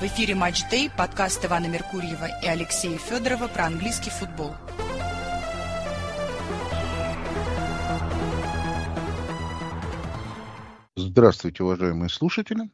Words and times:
В 0.00 0.02
эфире 0.04 0.36
«Матч 0.36 0.62
Дэй», 0.70 0.88
подкаст 0.96 1.44
Ивана 1.44 1.66
Меркурьева 1.66 2.28
и 2.40 2.46
Алексея 2.46 2.96
Федорова 2.98 3.48
про 3.48 3.66
английский 3.66 4.10
футбол. 4.10 4.54
Здравствуйте, 10.94 11.64
уважаемые 11.64 12.10
слушатели. 12.10 12.70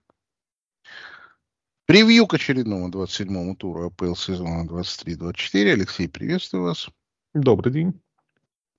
Превью 1.86 2.26
к 2.26 2.34
очередному 2.34 2.90
27-му 2.90 3.56
туру 3.56 3.86
АПЛ 3.86 4.16
сезона 4.16 4.68
23-24. 4.68 5.72
Алексей, 5.72 6.08
приветствую 6.10 6.64
вас. 6.64 6.90
Добрый 7.32 7.72
день. 7.72 8.02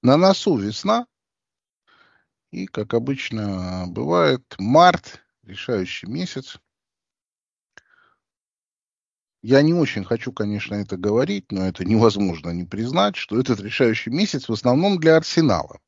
На 0.03 0.17
носу 0.17 0.55
весна. 0.55 1.07
И, 2.52 2.67
как 2.67 2.93
обычно 2.93 3.85
бывает, 3.88 4.43
март, 4.59 5.25
решающий 5.41 6.05
месяц. 6.05 6.59
Я 9.48 9.62
не 9.62 9.76
очень 9.76 10.04
хочу, 10.04 10.31
конечно, 10.31 10.73
это 10.73 10.98
говорить, 10.98 11.52
но 11.52 11.67
это 11.67 11.86
невозможно 11.86 12.49
не 12.49 12.63
признать, 12.63 13.16
что 13.16 13.40
этот 13.40 13.59
решающий 13.59 14.09
месяц 14.09 14.49
в 14.49 14.53
основном 14.53 14.99
для 14.99 15.17
Арсенала. 15.17 15.80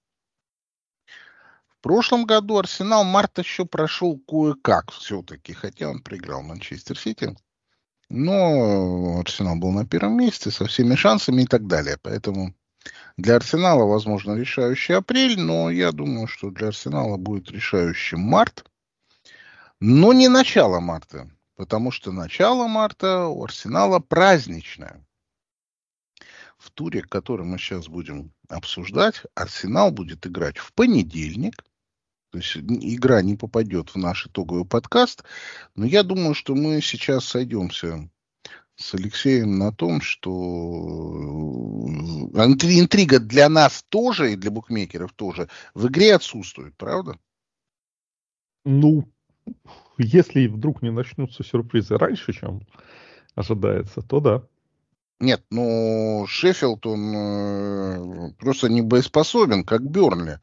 В 1.68 1.82
прошлом 1.82 2.26
году 2.26 2.60
Арсенал 2.60 3.04
март 3.04 3.40
еще 3.40 3.66
прошел 3.66 4.22
кое-как 4.28 4.92
все-таки, 4.92 5.54
хотя 5.54 5.90
он 5.90 6.04
проиграл 6.04 6.44
Манчестер 6.44 7.00
Сити. 7.00 7.36
Но 8.10 9.22
Арсенал 9.22 9.56
был 9.56 9.72
на 9.72 9.88
первом 9.88 10.18
месте 10.18 10.52
со 10.52 10.68
всеми 10.68 10.94
шансами 10.94 11.42
и 11.42 11.48
так 11.48 11.66
далее. 11.66 11.98
Поэтому 12.04 12.54
для 13.18 13.38
Арсенала, 13.38 13.86
возможно, 13.86 14.36
решающий 14.36 14.94
апрель, 14.94 15.40
но 15.40 15.72
я 15.72 15.92
думаю, 15.92 16.28
что 16.28 16.52
для 16.52 16.68
Арсенала 16.68 17.18
будет 17.18 17.50
решающим 17.50 18.20
март. 18.20 18.70
Но 19.80 20.14
не 20.14 20.28
начало 20.28 20.80
марта 20.80 21.28
потому 21.58 21.92
что 21.92 22.12
начало 22.12 22.68
марта 22.68 23.26
у 23.26 23.44
Арсенала 23.44 24.00
праздничное. 24.00 25.06
В 26.58 26.72
туре, 26.72 27.02
который 27.02 27.46
мы 27.46 27.58
сейчас 27.58 27.88
будем 27.88 28.32
обсуждать, 28.48 29.24
Арсенал 29.36 29.92
будет 29.92 30.26
играть 30.26 30.58
в 30.58 30.72
понедельник. 30.74 31.64
То 32.32 32.40
есть 32.40 32.58
игра 32.58 33.22
не 33.22 33.36
попадет 33.36 33.90
в 33.90 33.96
наш 33.98 34.28
итоговый 34.28 34.66
подкаст. 34.66 35.24
Но 35.76 35.86
я 35.86 36.04
думаю, 36.04 36.34
что 36.34 36.56
мы 36.56 36.82
сейчас 36.82 37.26
сойдемся 37.26 38.10
с 38.76 38.94
Алексеем 38.94 39.58
на 39.58 39.72
том, 39.72 40.02
что 40.02 40.30
э, 42.34 42.42
интрига 42.80 43.20
для 43.20 43.50
нас 43.50 43.84
тоже 43.90 44.34
и 44.34 44.36
для 44.36 44.52
букмекеров 44.52 45.14
тоже 45.14 45.50
в 45.74 45.88
игре 45.88 46.14
отсутствует, 46.16 46.76
правда? 46.78 47.18
Ну, 48.66 49.08
если 49.98 50.48
вдруг 50.48 50.82
не 50.82 50.92
начнутся 50.92 51.44
сюрпризы 51.44 51.98
раньше, 51.98 52.34
чем 52.34 52.62
ожидается, 53.36 54.02
то 54.02 54.20
да. 54.20 54.44
Нет, 55.20 55.44
ну 55.50 56.26
Шеффилд, 56.28 56.86
он 56.86 57.16
э, 57.16 58.32
просто 58.38 58.70
не 58.70 58.82
боеспособен, 58.82 59.64
как 59.64 59.82
Бернли. 59.90 60.40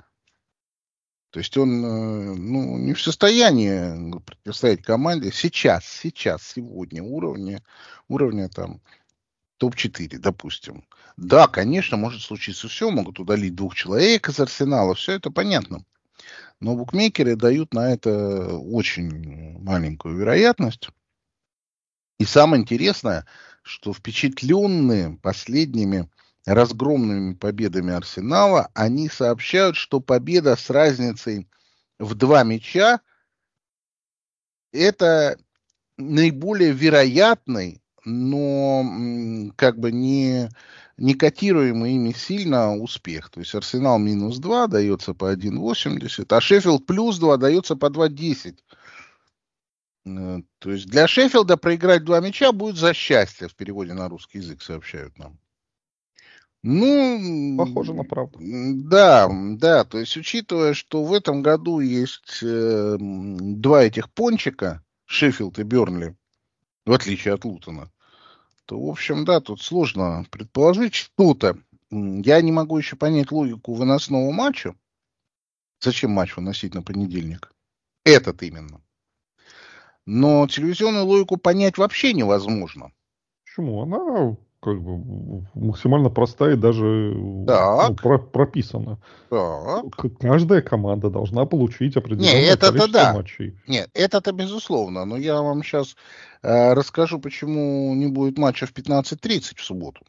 То 1.31 1.39
есть 1.39 1.57
он 1.57 1.85
э, 1.85 2.35
ну, 2.35 2.79
не 2.79 2.93
в 2.93 3.01
состоянии 3.01 4.21
противостоять 4.21 4.83
команде 4.83 5.31
сейчас, 5.33 5.85
сейчас, 5.85 6.43
сегодня 6.43 7.03
уровня, 7.03 7.63
уровня 8.09 8.49
там 8.49 8.81
топ-4, 9.59 10.19
допустим. 10.19 10.85
Да, 11.17 11.47
конечно, 11.47 11.97
может 11.97 12.23
случиться 12.23 12.69
все, 12.69 12.91
могут 12.91 13.21
удалить 13.21 13.55
двух 13.55 13.75
человек 13.75 14.29
из 14.29 14.41
арсенала, 14.41 14.95
все 14.95 15.13
это 15.13 15.31
понятно. 15.31 15.85
Но 16.61 16.77
букмекеры 16.77 17.37
дают 17.37 17.75
на 17.75 17.93
это 17.93 18.57
очень 18.57 19.59
маленькую 19.59 20.17
вероятность. 20.17 20.89
И 22.19 22.25
самое 22.25 22.63
интересное, 22.63 23.27
что 23.63 23.93
впечатленные 23.93 25.19
последними 25.23 26.09
разгромными 26.47 27.35
победами 27.35 27.93
Арсенала, 27.93 28.71
они 28.75 29.09
сообщают, 29.09 29.77
что 29.77 30.01
победа 30.01 30.57
с 30.57 30.71
разницей 30.71 31.49
в 31.99 32.15
два 32.15 32.45
мяча 32.45 33.01
это 34.73 35.39
наиболее 35.97 36.73
вероятный, 36.73 37.83
но 38.05 39.51
как 39.57 39.79
бы 39.79 39.93
не 39.93 40.49
не 40.97 41.15
котируемый 41.15 41.95
ими 41.95 42.13
сильно 42.13 42.77
успех. 42.77 43.31
То 43.31 43.41
есть 43.41 43.55
Арсенал 43.55 43.99
минус 43.99 44.39
2 44.39 44.69
дается 44.69 45.13
по 45.13 45.33
1,80, 45.33 46.27
а 46.29 46.41
Шеффилд 46.41 46.87
плюс 46.87 47.19
2 47.19 47.37
дается 47.37 47.75
по 47.75 47.87
2,10. 47.87 48.57
Э, 50.07 50.43
то 50.59 50.71
есть 50.71 50.87
для 50.87 51.07
Шеффилда 51.07 51.57
проиграть 51.57 52.05
два 52.05 52.21
мяча 52.21 52.53
будет 52.53 52.77
за 52.77 52.95
счастье, 52.95 53.49
в 53.49 53.55
переводе 53.55 53.95
на 53.95 54.09
русский 54.09 54.39
язык 54.39 54.63
сообщают 54.63 55.19
нам. 55.19 55.39
Ну, 56.63 57.57
похоже 57.59 57.93
на 57.93 58.05
правду. 58.05 58.39
Да, 58.41 59.29
да, 59.31 59.85
то 59.85 59.99
есть 59.99 60.17
учитывая, 60.17 60.73
что 60.73 61.05
в 61.05 61.13
этом 61.13 61.43
году 61.43 61.81
есть 61.81 62.39
э, 62.43 62.97
два 62.99 63.85
этих 63.85 64.11
пончика, 64.11 64.83
Шеффилд 65.05 65.59
и 65.59 65.63
Бернли, 65.63 66.17
в 66.87 66.93
отличие 66.93 67.35
от 67.35 67.45
Лутона, 67.45 67.91
то, 68.67 68.81
в 68.81 68.89
общем, 68.89 69.25
да, 69.25 69.41
тут 69.41 69.61
сложно 69.61 70.27
предположить 70.31 70.95
что-то. 70.95 71.59
Я 71.91 72.41
не 72.41 72.53
могу 72.53 72.79
еще 72.79 72.97
понять 72.97 73.31
логику 73.31 73.75
выносного 73.75 74.31
матча. 74.33 74.75
Зачем 75.81 76.11
матч 76.11 76.37
выносить 76.37 76.75
на 76.75 76.83
понедельник? 76.83 77.53
Этот 78.05 78.43
именно. 78.43 78.81
Но 80.07 80.47
телевизионную 80.47 81.05
логику 81.05 81.37
понять 81.37 81.79
вообще 81.79 82.13
невозможно. 82.13 82.93
Почему? 83.45 83.83
Она 83.83 84.37
как 84.65 84.81
бы 84.83 85.47
максимально 85.55 86.09
простая 86.09 86.55
и 86.55 86.57
даже 86.57 86.85
ну, 86.85 87.95
про, 87.97 88.19
прописана. 88.19 88.99
Так. 89.29 90.19
Каждая 90.19 90.63
команда 90.63 91.11
должна 91.11 91.45
получить 91.45 91.97
определенное 91.99 92.41
Нет, 92.41 92.57
это 92.57 92.69
количество 92.69 92.93
да. 92.93 93.13
матчей. 93.13 93.61
Нет, 93.67 93.91
это-то 93.93 94.33
безусловно. 94.33 95.05
Но 95.05 95.19
я 95.19 95.43
вам 95.43 95.63
сейчас 95.63 95.97
э, 96.43 96.73
расскажу, 96.73 97.21
почему 97.21 97.95
не 97.95 98.07
будет 98.07 98.39
матча 98.39 98.67
в 98.67 98.73
15.30 98.73 99.57
в 99.57 99.63
субботу. 99.63 100.03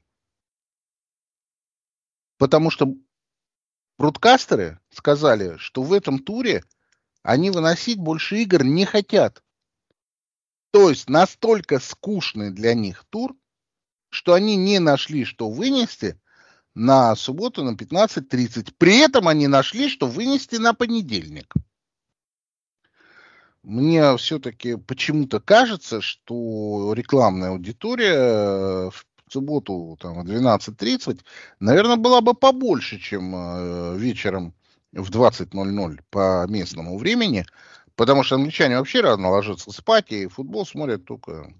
Потому 2.37 2.69
что 2.69 2.93
бродкастеры 3.97 4.79
сказали, 4.89 5.57
что 5.57 5.83
в 5.83 5.91
этом 5.91 6.19
туре 6.19 6.63
они 7.23 7.51
выносить 7.51 7.99
больше 7.99 8.37
игр 8.37 8.63
не 8.63 8.85
хотят. 8.85 9.43
То 10.71 10.89
есть 10.89 11.09
настолько 11.09 11.79
скучный 11.79 12.51
для 12.51 12.73
них 12.73 13.03
тур, 13.09 13.35
что 14.15 14.33
они 14.33 14.55
не 14.55 14.79
нашли, 14.79 15.25
что 15.25 15.49
вынести 15.49 16.19
на 16.73 17.15
субботу 17.15 17.63
на 17.63 17.75
15.30. 17.75 18.73
При 18.77 18.97
этом 18.99 19.27
они 19.27 19.47
нашли, 19.47 19.89
что 19.89 20.07
вынести 20.07 20.55
на 20.55 20.73
понедельник. 20.73 21.53
Мне 23.61 24.15
все-таки 24.17 24.75
почему-то 24.75 25.39
кажется, 25.39 25.99
что 25.99 26.93
рекламная 26.95 27.49
аудитория 27.49 28.89
в 28.89 29.05
субботу 29.27 29.97
там, 29.99 30.23
в 30.23 30.29
12.30, 30.29 31.21
наверное, 31.59 31.97
была 31.97 32.21
бы 32.21 32.35
побольше, 32.35 32.99
чем 32.99 33.33
э, 33.35 33.97
вечером 33.97 34.53
в 34.93 35.09
20.00 35.09 35.99
по 36.09 36.45
местному 36.47 36.97
времени, 36.97 37.45
потому 37.95 38.23
что 38.23 38.35
англичане 38.35 38.77
вообще 38.77 39.01
рано 39.01 39.29
ложатся 39.29 39.71
спать, 39.71 40.11
и 40.11 40.27
футбол 40.27 40.65
смотрят 40.65 41.05
только 41.05 41.51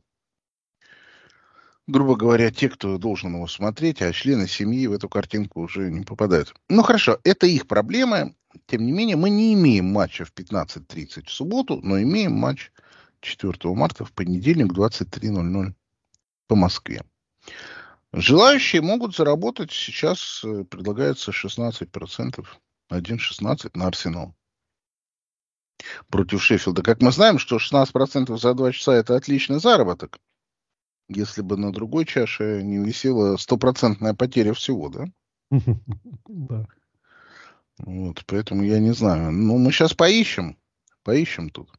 грубо 1.88 2.16
говоря, 2.16 2.52
те, 2.52 2.70
кто 2.70 2.98
должен 2.98 3.36
его 3.36 3.48
смотреть, 3.48 4.02
а 4.02 4.12
члены 4.12 4.48
семьи 4.48 4.88
в 4.88 4.94
эту 4.94 5.10
картинку 5.10 5.62
уже 5.62 5.92
не 5.92 6.04
попадают. 6.04 6.54
Ну 6.70 6.84
хорошо, 6.84 7.20
это 7.24 7.48
их 7.48 7.68
проблемы. 7.68 8.36
Тем 8.68 8.86
не 8.86 8.92
менее, 8.92 9.18
мы 9.18 9.30
не 9.30 9.54
имеем 9.54 9.86
матча 9.86 10.26
в 10.26 10.34
15.30 10.34 11.28
в 11.28 11.32
субботу, 11.32 11.80
но 11.84 12.02
имеем 12.02 12.34
матч 12.34 12.72
4 13.22 13.54
марта 13.76 14.06
в 14.06 14.14
понедельник 14.14 14.72
23.00 14.72 15.74
по 16.48 16.56
Москве. 16.56 17.04
Желающие 18.14 18.82
могут 18.82 19.16
заработать, 19.16 19.72
сейчас 19.72 20.42
э, 20.46 20.64
предлагается 20.64 21.32
16%, 21.32 22.46
1,16 22.90 23.72
на 23.74 23.88
Арсенал 23.88 24.34
против 26.08 26.42
Шеффилда. 26.42 26.82
Как 26.82 27.02
мы 27.02 27.12
знаем, 27.12 27.38
что 27.38 27.58
16% 27.58 28.38
за 28.38 28.54
2 28.54 28.72
часа 28.72 28.94
это 28.94 29.18
отличный 29.18 29.60
заработок 29.60 30.20
если 31.08 31.42
бы 31.42 31.58
на 31.58 31.72
другой 31.72 32.06
чаше 32.06 32.62
не 32.64 32.78
висела 32.78 33.38
стопроцентная 33.38 34.14
потеря 34.14 34.54
всего, 34.54 34.90
да? 34.90 35.06
Да. 36.28 36.66
Вот, 37.78 38.24
поэтому 38.26 38.64
я 38.64 38.80
не 38.80 38.94
знаю. 38.94 39.32
Ну, 39.32 39.58
мы 39.58 39.72
сейчас 39.72 39.94
поищем, 39.94 40.58
поищем 41.04 41.50
тут 41.50 41.70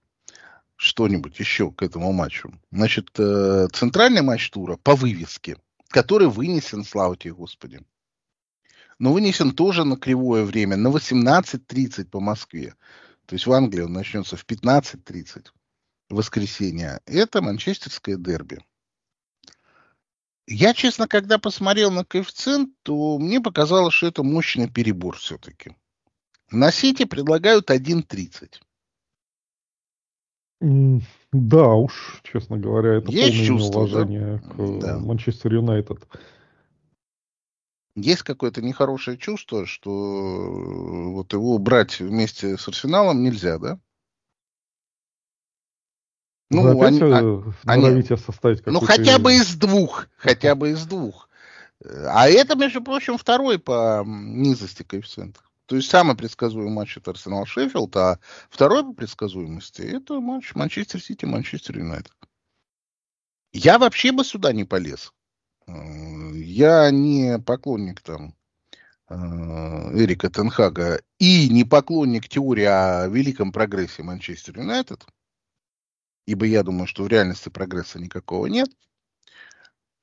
что-нибудь 0.76 1.38
еще 1.38 1.72
к 1.72 1.82
этому 1.82 2.12
матчу. 2.12 2.52
Значит, 2.70 3.10
э, 3.18 3.68
центральный 3.72 4.22
матч 4.22 4.50
тура 4.50 4.76
по 4.76 4.94
вывеске, 4.94 5.56
который 5.88 6.28
вынесен, 6.28 6.84
слава 6.84 7.16
тебе, 7.16 7.34
Господи. 7.34 7.80
Но 8.98 9.12
вынесен 9.12 9.52
тоже 9.52 9.84
на 9.84 9.96
кривое 9.96 10.44
время, 10.44 10.76
на 10.76 10.88
18.30 10.88 12.06
по 12.06 12.20
Москве. 12.20 12.74
То 13.26 13.34
есть 13.34 13.46
в 13.46 13.52
Англии 13.52 13.82
он 13.82 13.92
начнется 13.92 14.36
в 14.36 14.44
15.30. 14.46 15.46
воскресенья, 16.10 17.00
это 17.06 17.42
манчестерское 17.42 18.16
дерби. 18.16 18.60
Я, 20.46 20.74
честно, 20.74 21.08
когда 21.08 21.38
посмотрел 21.38 21.90
на 21.90 22.04
коэффициент, 22.04 22.70
то 22.82 23.18
мне 23.18 23.40
показалось, 23.40 23.94
что 23.94 24.06
это 24.06 24.22
мощный 24.22 24.68
перебор 24.68 25.16
все-таки. 25.16 25.74
На 26.50 26.70
Сити 26.70 27.04
предлагают 27.04 27.70
1.30. 27.70 28.60
Да 31.32 31.74
уж, 31.74 32.20
честно 32.22 32.56
говоря, 32.56 32.94
это 32.94 33.10
Есть 33.10 33.30
полное 33.30 33.46
чувство, 33.46 33.80
неуважение 33.80 34.38
да? 34.38 34.54
к 34.54 34.78
да. 34.80 34.98
Манчестер 34.98 35.52
Юнайтед. 35.52 36.06
Есть 37.96 38.22
какое-то 38.22 38.62
нехорошее 38.62 39.18
чувство, 39.18 39.66
что 39.66 39.90
вот 41.12 41.32
его 41.32 41.58
брать 41.58 41.98
вместе 41.98 42.56
с 42.56 42.68
Арсеналом 42.68 43.22
нельзя, 43.22 43.58
да? 43.58 43.80
Ну, 46.50 46.62
Вы 46.62 46.86
опять 46.86 47.02
они, 47.02 47.88
они, 47.88 48.02
составить 48.02 48.64
Ну, 48.66 48.80
хотя 48.80 49.18
бы 49.18 49.34
из 49.34 49.56
двух, 49.56 50.06
хотя 50.16 50.54
бы 50.54 50.70
из 50.70 50.86
двух. 50.86 51.28
А 51.84 52.28
это, 52.28 52.54
между 52.54 52.82
прочим, 52.82 53.18
второй 53.18 53.58
по 53.58 54.02
низости 54.06 54.82
коэффициента. 54.82 55.40
То 55.66 55.74
есть 55.74 55.90
самый 55.90 56.16
предсказуемый 56.16 56.72
матч 56.72 56.96
это 56.96 57.10
Арсенал 57.10 57.44
Шеффилд, 57.44 57.96
а 57.96 58.20
второй 58.48 58.84
по 58.84 58.92
предсказуемости 58.92 59.82
это 59.82 60.20
матч 60.20 60.54
Манчестер 60.54 61.02
Сити, 61.02 61.24
Манчестер 61.24 61.78
Юнайтед. 61.78 62.12
Я 63.52 63.78
вообще 63.78 64.12
бы 64.12 64.24
сюда 64.24 64.52
не 64.52 64.64
полез. 64.64 65.12
Я 65.66 66.90
не 66.92 67.40
поклонник 67.40 68.00
там 68.00 68.36
э, 69.08 69.14
Эрика 69.14 70.30
Тенхага 70.30 71.00
и 71.18 71.48
не 71.48 71.64
поклонник 71.64 72.28
теории 72.28 72.64
о 72.64 73.08
великом 73.08 73.50
прогрессе 73.50 74.04
Манчестер 74.04 74.60
Юнайтед, 74.60 75.04
ибо 76.26 76.44
я 76.46 76.62
думаю, 76.62 76.86
что 76.86 77.04
в 77.04 77.08
реальности 77.08 77.48
прогресса 77.48 77.98
никакого 77.98 78.46
нет. 78.46 78.68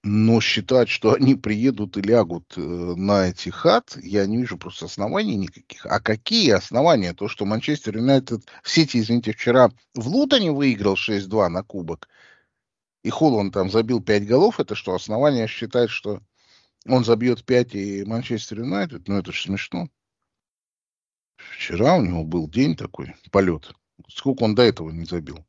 Но 0.06 0.42
считать, 0.42 0.90
что 0.90 1.14
они 1.14 1.36
приедут 1.36 1.96
и 1.96 2.02
лягут 2.02 2.58
э, 2.58 2.62
на 2.62 3.30
эти 3.30 3.50
хат, 3.50 3.98
я 4.02 4.26
не 4.26 4.38
вижу 4.38 4.58
просто 4.58 4.86
оснований 4.86 5.38
никаких. 5.38 5.86
А 5.86 6.02
какие 6.02 6.52
основания? 6.52 7.14
То, 7.14 7.30
что 7.30 7.46
Манчестер 7.46 7.96
Юнайтед 7.96 8.44
в 8.64 8.70
Сити, 8.70 8.98
извините, 8.98 9.32
вчера 9.32 9.70
в 9.96 10.08
Лутоне 10.10 10.52
выиграл 10.52 10.96
6-2 10.96 11.48
на 11.48 11.64
кубок, 11.64 12.10
и 13.04 13.10
Холланд 13.10 13.54
там 13.54 13.70
забил 13.70 14.02
5 14.02 14.28
голов, 14.28 14.60
это 14.60 14.76
что, 14.76 14.94
основания 14.94 15.48
считать, 15.48 15.90
что 15.90 16.22
он 16.86 17.06
забьет 17.06 17.46
5 17.46 17.76
и 17.76 18.04
Манчестер 18.04 18.60
Юнайтед? 18.60 19.08
Ну, 19.08 19.20
это 19.20 19.32
же 19.32 19.42
смешно. 19.42 19.88
Вчера 21.38 21.96
у 21.96 22.02
него 22.02 22.26
был 22.26 22.50
день 22.50 22.76
такой, 22.76 23.16
полет. 23.32 23.74
Сколько 24.10 24.44
он 24.44 24.54
до 24.54 24.64
этого 24.64 24.92
не 24.92 25.06
забил? 25.06 25.46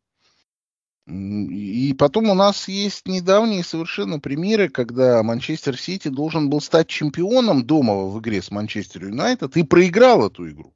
И 1.06 1.94
потом 1.98 2.30
у 2.30 2.34
нас 2.34 2.66
есть 2.66 3.06
недавние 3.06 3.62
совершенно 3.62 4.18
примеры, 4.20 4.70
когда 4.70 5.22
Манчестер 5.22 5.78
Сити 5.78 6.08
должен 6.08 6.48
был 6.48 6.62
стать 6.62 6.88
чемпионом 6.88 7.64
дома 7.64 8.06
в 8.06 8.18
игре 8.20 8.40
с 8.40 8.50
Манчестер 8.50 9.06
Юнайтед 9.06 9.56
и 9.56 9.64
проиграл 9.64 10.26
эту 10.26 10.48
игру. 10.48 10.74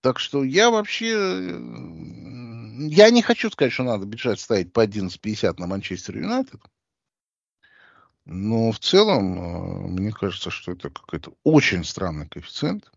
Так 0.00 0.18
что 0.18 0.44
я 0.44 0.70
вообще... 0.70 1.60
Я 2.76 3.10
не 3.10 3.22
хочу 3.22 3.50
сказать, 3.50 3.72
что 3.72 3.84
надо 3.84 4.06
бежать 4.06 4.40
ставить 4.40 4.72
по 4.72 4.84
11.50 4.84 5.54
на 5.58 5.66
Манчестер 5.66 6.18
Юнайтед. 6.18 6.60
Но 8.24 8.72
в 8.72 8.78
целом, 8.78 9.38
э, 9.38 9.88
мне 9.88 10.10
кажется, 10.10 10.50
что 10.50 10.72
это 10.72 10.88
какой-то 10.88 11.34
очень 11.42 11.84
странный 11.84 12.26
коэффициент. 12.26 12.90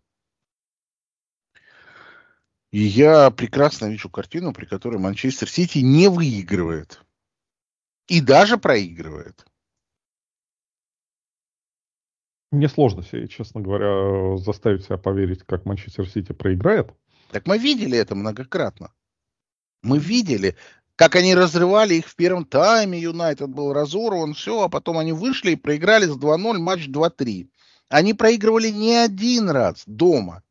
И 2.70 2.80
я 2.80 3.30
прекрасно 3.30 3.86
вижу 3.86 4.10
картину, 4.10 4.52
при 4.52 4.66
которой 4.66 4.98
Манчестер 4.98 5.48
Сити 5.48 5.78
не 5.78 6.08
выигрывает. 6.08 7.02
И 8.08 8.20
даже 8.20 8.58
проигрывает. 8.58 9.46
Мне 12.50 12.68
сложно 12.68 13.02
себе, 13.02 13.28
честно 13.28 13.60
говоря, 13.60 14.36
заставить 14.38 14.84
себя 14.84 14.96
поверить, 14.96 15.44
как 15.44 15.66
Манчестер 15.66 16.08
Сити 16.08 16.32
проиграет. 16.32 16.94
Так 17.30 17.46
мы 17.46 17.58
видели 17.58 17.96
это 17.98 18.14
многократно. 18.14 18.92
Мы 19.82 19.98
видели, 19.98 20.56
как 20.96 21.14
они 21.14 21.34
разрывали 21.34 21.94
их 21.94 22.08
в 22.08 22.16
первом 22.16 22.44
тайме, 22.44 23.00
Юнайтед 23.00 23.50
был 23.50 23.72
разорван, 23.72 24.34
все, 24.34 24.62
а 24.62 24.68
потом 24.68 24.98
они 24.98 25.12
вышли 25.12 25.52
и 25.52 25.56
проиграли 25.56 26.06
с 26.06 26.16
2-0 26.16 26.58
матч 26.58 26.88
2-3. 26.88 27.48
Они 27.88 28.14
проигрывали 28.14 28.70
не 28.70 28.96
один 28.96 29.50
раз 29.50 29.84
дома. 29.86 30.42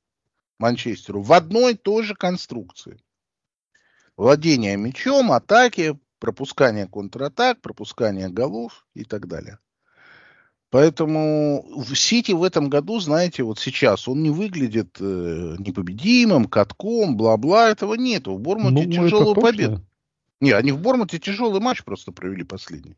Манчестеру 0.59 1.21
в 1.21 1.33
одной 1.33 1.74
и 1.74 1.77
той 1.77 2.04
же 2.04 2.15
конструкции. 2.15 3.00
Владение 4.15 4.75
мячом, 4.77 5.31
атаки, 5.31 6.00
пропускание 6.19 6.88
контратак, 6.88 7.62
пропускание 7.62 8.30
голов 8.30 8.88
и 8.95 9.04
так 9.04 9.27
далее. 9.27 9.59
Поэтому 10.69 11.65
в 11.77 11.95
Сити 11.95 12.33
в 12.33 12.44
этом 12.44 12.69
году, 12.69 13.00
знаете, 13.00 13.44
вот 13.44 13.57
сейчас 13.57 14.07
он 14.07 14.21
не 14.21 14.31
выглядит 14.31 14.98
э, 15.00 15.56
непобедимым, 15.59 16.45
катком, 16.45 17.15
бла-бла, 17.15 17.69
этого 17.69 17.94
нет. 17.94 18.27
В 18.27 18.38
Бормуте 18.38 18.86
ну, 18.86 18.92
тяжелую 18.92 19.36
победу. 19.36 19.86
Не, 20.42 20.51
они 20.51 20.74
в 20.74 20.81
Бормуте 20.81 21.19
тяжелый 21.19 21.62
матч 21.62 21.83
просто 21.83 22.12
провели 22.12 22.44
последний. 22.44 22.98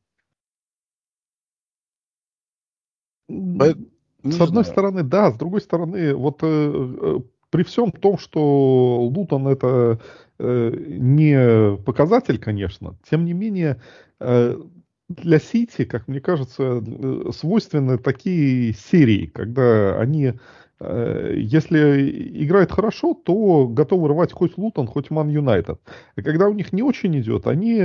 По... 3.27 3.75
С 4.23 4.41
одной 4.41 4.65
стороны, 4.65 5.03
да, 5.03 5.31
с 5.31 5.37
другой 5.37 5.61
стороны, 5.61 6.15
вот 6.15 6.39
э, 6.41 6.47
э 6.47 7.19
при 7.49 7.63
всем 7.63 7.91
том, 7.91 8.17
что 8.17 9.01
Лутон 9.01 9.47
это 9.47 9.99
э, 10.37 10.71
не 10.87 11.77
показатель, 11.83 12.39
конечно, 12.39 12.97
тем 13.09 13.25
не 13.25 13.33
менее 13.33 13.81
э, 14.19 14.55
для 15.09 15.39
Сити, 15.39 15.85
как 15.85 16.07
мне 16.07 16.21
кажется, 16.21 16.81
э, 16.85 17.31
свойственны 17.33 17.97
такие 17.97 18.73
серии, 18.73 19.25
когда 19.27 19.99
они 19.99 20.33
Э, 20.81 21.33
если 21.35 22.43
играет 22.43 22.71
хорошо, 22.71 23.13
то 23.13 23.67
готовы 23.67 24.09
рвать 24.09 24.31
хоть 24.31 24.57
Лутон, 24.57 24.87
хоть 24.87 25.09
Ман 25.09 25.29
Юнайтед. 25.29 25.81
А 26.15 26.21
когда 26.21 26.47
у 26.47 26.53
них 26.53 26.71
не 26.71 26.83
очень 26.83 27.19
идет, 27.19 27.47
они, 27.47 27.81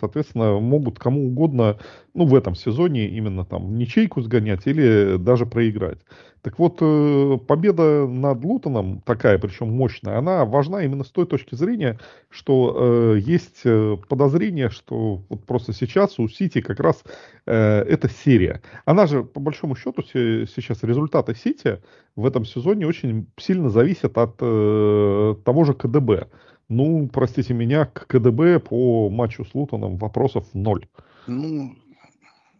соответственно, 0.00 0.58
могут 0.58 0.98
кому 0.98 1.28
угодно, 1.28 1.78
ну, 2.14 2.26
в 2.26 2.34
этом 2.34 2.54
сезоне 2.54 3.08
именно 3.08 3.44
там 3.44 3.76
ничейку 3.76 4.20
сгонять 4.22 4.66
или 4.66 5.16
даже 5.18 5.46
проиграть. 5.46 6.00
Так 6.42 6.58
вот, 6.58 6.78
э, 6.80 7.38
победа 7.46 8.04
над 8.08 8.44
Лутоном, 8.44 9.00
такая 9.06 9.38
причем 9.38 9.70
мощная, 9.72 10.18
она 10.18 10.44
важна 10.44 10.82
именно 10.82 11.04
с 11.04 11.10
той 11.10 11.24
точки 11.24 11.54
зрения, 11.54 12.00
что 12.30 13.14
э, 13.14 13.20
есть 13.20 13.60
э, 13.64 13.96
подозрение, 14.08 14.68
что 14.68 15.22
вот 15.28 15.46
просто 15.46 15.72
сейчас 15.72 16.18
у 16.18 16.28
Сити 16.28 16.60
как 16.60 16.80
раз 16.80 17.04
э, 17.46 17.54
эта 17.54 18.08
серия. 18.08 18.60
Она 18.84 19.06
же, 19.06 19.22
по 19.22 19.38
большому 19.38 19.76
счету, 19.76 20.02
сейчас 20.02 20.82
результаты 20.82 21.36
Сити 21.36 21.80
в 22.16 22.26
этом 22.26 22.44
сезоне 22.44 22.88
очень 22.88 23.28
сильно 23.36 23.70
зависят 23.70 24.18
от 24.18 24.34
э, 24.40 25.34
того 25.44 25.64
же 25.64 25.74
КДБ. 25.74 26.26
Ну, 26.68 27.08
простите 27.12 27.54
меня, 27.54 27.84
к 27.84 28.08
КДБ 28.08 28.58
по 28.58 29.10
матчу 29.10 29.44
с 29.44 29.54
Лутоном 29.54 29.96
вопросов 29.96 30.46
ноль. 30.54 30.88
Ну, 31.28 31.76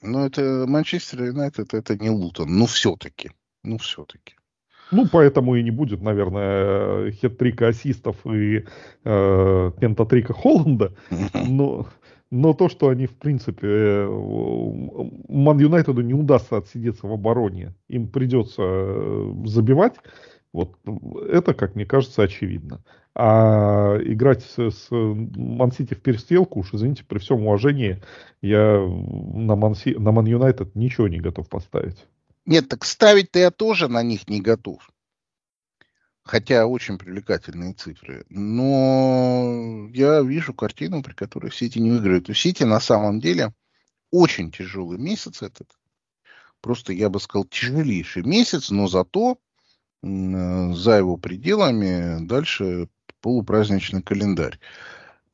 ну 0.02 0.24
это 0.24 0.66
Манчестер 0.68 1.24
Юнайтед, 1.24 1.74
это 1.74 1.96
не 1.96 2.10
Лутон, 2.10 2.46
ну 2.48 2.66
все-таки. 2.66 3.32
Ну, 3.64 3.78
все-таки. 3.78 4.34
Ну, 4.90 5.06
поэтому 5.10 5.56
и 5.56 5.62
не 5.62 5.70
будет, 5.70 6.02
наверное, 6.02 7.10
хет-трика 7.12 7.68
ассистов 7.68 8.16
и 8.26 8.64
э, 9.04 9.70
пентатрика 9.80 10.34
Холланда. 10.34 10.94
Но, 11.48 11.86
но 12.30 12.54
то, 12.54 12.70
что 12.70 12.88
они, 12.88 13.06
в 13.06 13.16
принципе, 13.16 13.68
э, 13.68 14.06
Ман 15.28 15.58
Юнайтеду 15.58 16.00
не 16.02 16.14
удастся 16.14 16.56
отсидеться 16.56 17.06
в 17.06 17.12
обороне, 17.12 17.74
им 17.88 18.08
придется 18.08 18.62
э, 18.62 19.34
забивать, 19.44 19.96
вот 20.52 20.76
это, 21.28 21.54
как 21.54 21.74
мне 21.74 21.84
кажется, 21.86 22.22
очевидно. 22.22 22.82
А 23.14 23.98
играть 24.02 24.42
с, 24.42 24.70
с 24.70 24.88
Ман-Сити 24.90 25.92
в 25.94 26.00
перестрелку, 26.00 26.60
уж 26.60 26.72
извините, 26.72 27.04
при 27.06 27.18
всем 27.18 27.46
уважении, 27.46 28.02
я 28.40 28.78
на 28.78 29.56
Ман 29.56 30.26
Юнайтед 30.26 30.74
ничего 30.74 31.08
не 31.08 31.20
готов 31.20 31.48
поставить. 31.48 32.06
Нет, 32.44 32.68
так 32.68 32.84
ставить-то 32.84 33.38
я 33.38 33.50
тоже 33.50 33.88
на 33.88 34.02
них 34.02 34.28
не 34.28 34.40
готов. 34.40 34.90
Хотя 36.24 36.66
очень 36.66 36.98
привлекательные 36.98 37.74
цифры. 37.74 38.24
Но 38.28 39.88
я 39.92 40.20
вижу 40.22 40.54
картину, 40.54 41.02
при 41.02 41.14
которой 41.14 41.52
Сити 41.52 41.78
не 41.78 41.90
выиграет. 41.90 42.28
У 42.28 42.34
Сити 42.34 42.62
на 42.62 42.80
самом 42.80 43.20
деле 43.20 43.52
очень 44.10 44.50
тяжелый 44.52 44.98
месяц 44.98 45.42
этот. 45.42 45.68
Просто, 46.60 46.92
я 46.92 47.08
бы 47.08 47.18
сказал, 47.18 47.44
тяжелейший 47.44 48.22
месяц, 48.22 48.70
но 48.70 48.86
зато 48.86 49.38
за 50.02 50.96
его 50.98 51.16
пределами 51.16 52.24
дальше 52.26 52.88
полупраздничный 53.20 54.02
календарь. 54.02 54.58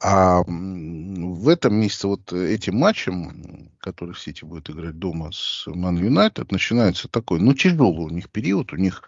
А 0.01 0.45
в 0.47 1.49
этом 1.49 1.75
месяце 1.75 2.07
вот 2.07 2.33
этим 2.33 2.77
матчем, 2.77 3.73
который 3.81 4.15
Сити 4.15 4.45
будет 4.45 4.71
играть 4.71 4.97
дома 4.97 5.31
с 5.33 5.65
Ман 5.67 5.97
Юнайтед, 5.97 6.53
начинается 6.53 7.09
такой, 7.09 7.41
ну, 7.41 7.53
тяжелый 7.53 8.05
у 8.05 8.09
них 8.11 8.31
период. 8.31 8.73
У 8.73 8.77
них 8.77 9.03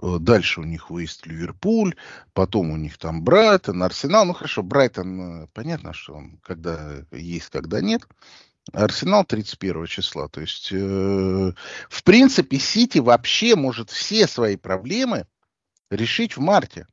э, 0.00 0.18
дальше 0.20 0.60
у 0.60 0.64
них 0.64 0.90
выезд 0.90 1.26
Ливерпуль, 1.26 1.96
потом 2.34 2.70
у 2.70 2.76
них 2.76 2.98
там 2.98 3.24
Брайтон, 3.24 3.82
Арсенал. 3.82 4.26
Ну, 4.26 4.32
хорошо, 4.32 4.62
Брайтон, 4.62 5.20
э, 5.20 5.46
понятно, 5.54 5.92
что 5.92 6.14
он 6.14 6.38
когда 6.44 7.04
есть, 7.10 7.48
когда 7.48 7.80
нет. 7.80 8.06
Арсенал 8.72 9.24
31 9.24 9.86
числа. 9.86 10.28
То 10.28 10.40
есть, 10.40 10.70
э, 10.70 11.52
в 11.88 12.02
принципе, 12.04 12.58
Сити 12.58 12.98
вообще 12.98 13.56
может 13.56 13.90
все 13.90 14.28
свои 14.28 14.56
проблемы 14.56 15.26
решить 15.90 16.36
в 16.36 16.40
марте. 16.40 16.86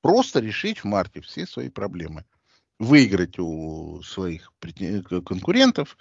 Просто 0.00 0.40
решить 0.40 0.78
в 0.78 0.84
марте 0.84 1.20
все 1.20 1.46
свои 1.46 1.68
проблемы. 1.68 2.24
Выиграть 2.80 3.38
у 3.38 4.02
своих 4.02 4.52
конкурентов. 5.26 5.98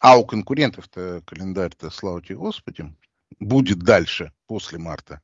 А 0.00 0.18
у 0.18 0.26
конкурентов-то 0.26 1.22
календарь-то, 1.24 1.88
слава 1.88 2.20
тебе 2.22 2.36
Господи, 2.36 2.94
будет 3.40 3.78
дальше, 3.78 4.32
после 4.46 4.78
марта. 4.78 5.22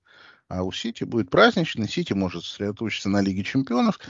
А 0.48 0.62
у 0.62 0.72
Сити 0.72 1.04
будет 1.04 1.28
праздничный. 1.28 1.86
Сити 1.86 2.14
может 2.14 2.44
сосредоточиться 2.44 3.10
на 3.10 3.20
Лиге 3.20 3.44
Чемпионов. 3.44 4.00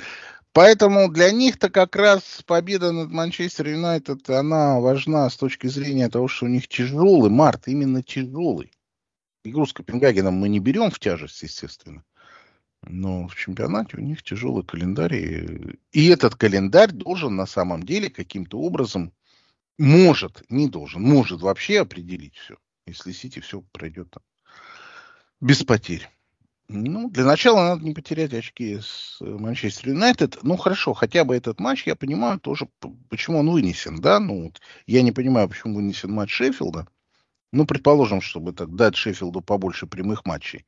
Поэтому 0.52 1.10
для 1.10 1.32
них-то 1.32 1.68
как 1.70 1.96
раз 1.96 2.22
победа 2.46 2.92
над 2.92 3.10
Манчестер 3.10 3.70
Юнайтед, 3.70 4.30
она 4.30 4.78
важна 4.78 5.28
с 5.28 5.36
точки 5.36 5.66
зрения 5.66 6.08
того, 6.08 6.28
что 6.28 6.46
у 6.46 6.48
них 6.48 6.68
тяжелый 6.68 7.30
март, 7.30 7.66
именно 7.66 8.00
тяжелый. 8.00 8.70
Игру 9.42 9.66
с 9.66 9.72
Копенгагеном 9.72 10.34
мы 10.34 10.48
не 10.48 10.60
берем 10.60 10.92
в 10.92 11.00
тяжесть, 11.00 11.42
естественно. 11.42 12.04
Но 12.86 13.28
в 13.28 13.36
чемпионате 13.36 13.96
у 13.96 14.00
них 14.00 14.22
тяжелый 14.22 14.64
календарь. 14.64 15.14
И 15.92 16.06
этот 16.06 16.34
календарь 16.36 16.92
должен 16.92 17.36
на 17.36 17.46
самом 17.46 17.82
деле 17.82 18.10
каким-то 18.10 18.58
образом, 18.58 19.12
может, 19.78 20.42
не 20.50 20.68
должен, 20.68 21.02
может 21.02 21.40
вообще 21.40 21.80
определить 21.80 22.36
все. 22.36 22.56
Если 22.86 23.12
Сити 23.12 23.40
все 23.40 23.62
пройдет 23.72 24.10
там 24.10 24.22
без 25.40 25.62
потерь. 25.62 26.08
Ну, 26.68 27.10
для 27.10 27.24
начала 27.24 27.62
надо 27.62 27.84
не 27.84 27.92
потерять 27.92 28.32
очки 28.32 28.78
с 28.80 29.18
Манчестер 29.20 29.90
Юнайтед. 29.90 30.38
Ну, 30.42 30.56
хорошо, 30.56 30.94
хотя 30.94 31.24
бы 31.24 31.36
этот 31.36 31.60
матч, 31.60 31.86
я 31.86 31.94
понимаю 31.94 32.40
тоже, 32.40 32.68
почему 33.10 33.40
он 33.40 33.50
вынесен, 33.50 34.00
да? 34.00 34.18
Ну, 34.18 34.44
вот, 34.44 34.62
я 34.86 35.02
не 35.02 35.12
понимаю, 35.12 35.48
почему 35.48 35.74
вынесен 35.74 36.10
матч 36.12 36.30
Шеффилда. 36.30 36.86
Ну, 37.54 37.66
предположим, 37.66 38.20
чтобы 38.20 38.52
так 38.52 38.74
дать 38.74 38.96
Шеффилду 38.96 39.40
побольше 39.40 39.86
прямых 39.86 40.24
матчей. 40.24 40.66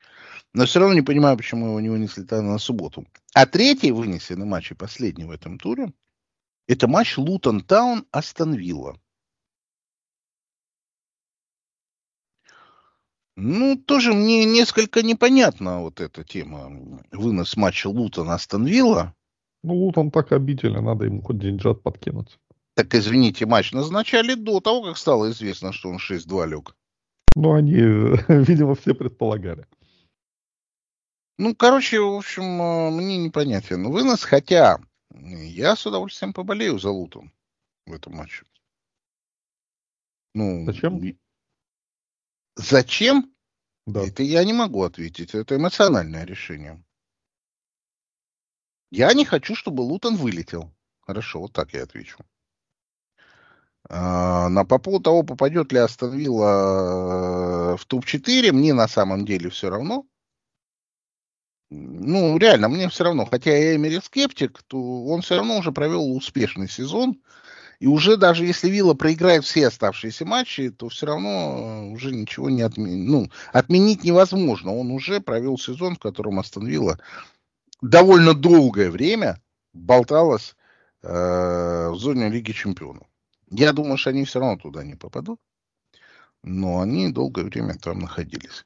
Но 0.54 0.66
все 0.66 0.78
равно 0.78 0.94
не 0.94 1.02
понимаю, 1.02 1.36
почему 1.36 1.66
его 1.66 1.80
не 1.80 1.88
вынесли 1.88 2.22
тогда 2.22 2.42
на 2.42 2.58
субботу. 2.58 3.04
А 3.34 3.44
третий 3.44 3.90
вынесенный 3.90 4.46
матч, 4.46 4.70
и 4.70 4.74
последний 4.74 5.24
в 5.24 5.32
этом 5.32 5.58
туре, 5.58 5.92
это 6.68 6.86
матч 6.86 7.18
Лутон 7.18 7.62
Таун 7.62 8.06
Астон 8.12 8.54
Вилла. 8.54 9.00
Ну, 13.34 13.76
тоже 13.76 14.14
мне 14.14 14.44
несколько 14.44 15.02
непонятна 15.02 15.80
вот 15.80 16.00
эта 16.00 16.22
тема. 16.22 17.02
Вынос 17.10 17.56
матча 17.56 17.88
Лутон 17.88 18.30
Астон 18.30 18.64
Вилла. 18.64 19.12
Ну, 19.64 19.74
Лутон 19.74 20.12
так 20.12 20.30
обидели, 20.30 20.78
надо 20.78 21.06
ему 21.06 21.20
хоть 21.20 21.40
деньжат 21.40 21.82
подкинуть. 21.82 22.38
Так, 22.76 22.94
извините, 22.94 23.46
матч 23.46 23.72
назначали 23.72 24.34
до 24.34 24.60
того, 24.60 24.82
как 24.82 24.98
стало 24.98 25.30
известно, 25.30 25.72
что 25.72 25.88
он 25.88 25.96
6-2 25.96 26.46
лег. 26.46 26.76
Ну, 27.34 27.54
они, 27.54 27.72
видимо, 28.28 28.74
все 28.74 28.94
предполагали. 28.94 29.66
Ну, 31.38 31.54
короче, 31.54 32.00
в 32.00 32.14
общем, 32.14 32.44
э, 32.60 32.90
мне 32.90 33.16
непонятен 33.16 33.90
вынос, 33.90 34.24
хотя 34.24 34.78
я 35.10 35.74
с 35.74 35.86
удовольствием 35.86 36.34
поболею 36.34 36.78
за 36.78 36.90
Лутон 36.90 37.32
в 37.86 37.94
этом 37.94 38.14
матче. 38.14 38.44
Ну, 40.34 40.66
Зачем? 40.66 41.00
Зачем? 42.56 43.34
Да. 43.86 44.06
Это 44.06 44.22
я 44.22 44.44
не 44.44 44.52
могу 44.52 44.82
ответить. 44.82 45.34
Это 45.34 45.56
эмоциональное 45.56 46.26
решение. 46.26 46.84
Я 48.90 49.14
не 49.14 49.24
хочу, 49.24 49.54
чтобы 49.54 49.80
Лутон 49.80 50.16
вылетел. 50.16 50.70
Хорошо, 51.00 51.40
вот 51.40 51.54
так 51.54 51.72
я 51.72 51.82
отвечу. 51.82 52.18
А, 53.88 54.48
на 54.48 54.64
по 54.64 54.78
поводу 54.78 55.04
того, 55.04 55.22
попадет 55.22 55.72
ли 55.72 55.78
Астон 55.78 56.16
Вилла 56.16 57.74
э, 57.74 57.76
в 57.76 57.86
топ-4, 57.86 58.52
мне 58.52 58.74
на 58.74 58.88
самом 58.88 59.24
деле 59.24 59.50
все 59.50 59.70
равно. 59.70 60.04
Ну, 61.70 62.38
реально, 62.38 62.68
мне 62.68 62.88
все 62.88 63.04
равно. 63.04 63.26
Хотя 63.26 63.56
я 63.56 63.76
Эмери 63.76 64.00
скептик, 64.00 64.62
то 64.66 65.04
он 65.06 65.22
все 65.22 65.36
равно 65.36 65.58
уже 65.58 65.72
провел 65.72 66.16
успешный 66.16 66.68
сезон. 66.68 67.20
И 67.78 67.86
уже 67.86 68.16
даже 68.16 68.46
если 68.46 68.70
Вилла 68.70 68.94
проиграет 68.94 69.44
все 69.44 69.66
оставшиеся 69.66 70.24
матчи, 70.24 70.70
то 70.70 70.88
все 70.88 71.06
равно 71.06 71.28
э, 71.28 71.92
уже 71.92 72.12
ничего 72.12 72.50
не 72.50 72.62
отменить. 72.62 73.08
Ну, 73.08 73.30
отменить 73.52 74.02
невозможно. 74.04 74.74
Он 74.74 74.90
уже 74.90 75.20
провел 75.20 75.58
сезон, 75.58 75.96
в 75.96 75.98
котором 76.00 76.38
Астон 76.38 76.66
Вилла 76.66 76.98
довольно 77.82 78.34
долгое 78.34 78.90
время 78.90 79.40
болталась 79.74 80.56
э, 81.02 81.88
в 81.90 81.96
зоне 81.96 82.30
Лиги 82.30 82.52
Чемпионов. 82.52 83.06
Я 83.48 83.72
думаю, 83.72 83.96
что 83.96 84.10
они 84.10 84.24
все 84.24 84.40
равно 84.40 84.56
туда 84.56 84.82
не 84.82 84.94
попадут. 84.94 85.40
Но 86.42 86.80
они 86.80 87.12
долгое 87.12 87.44
время 87.44 87.74
там 87.74 88.00
находились. 88.00 88.64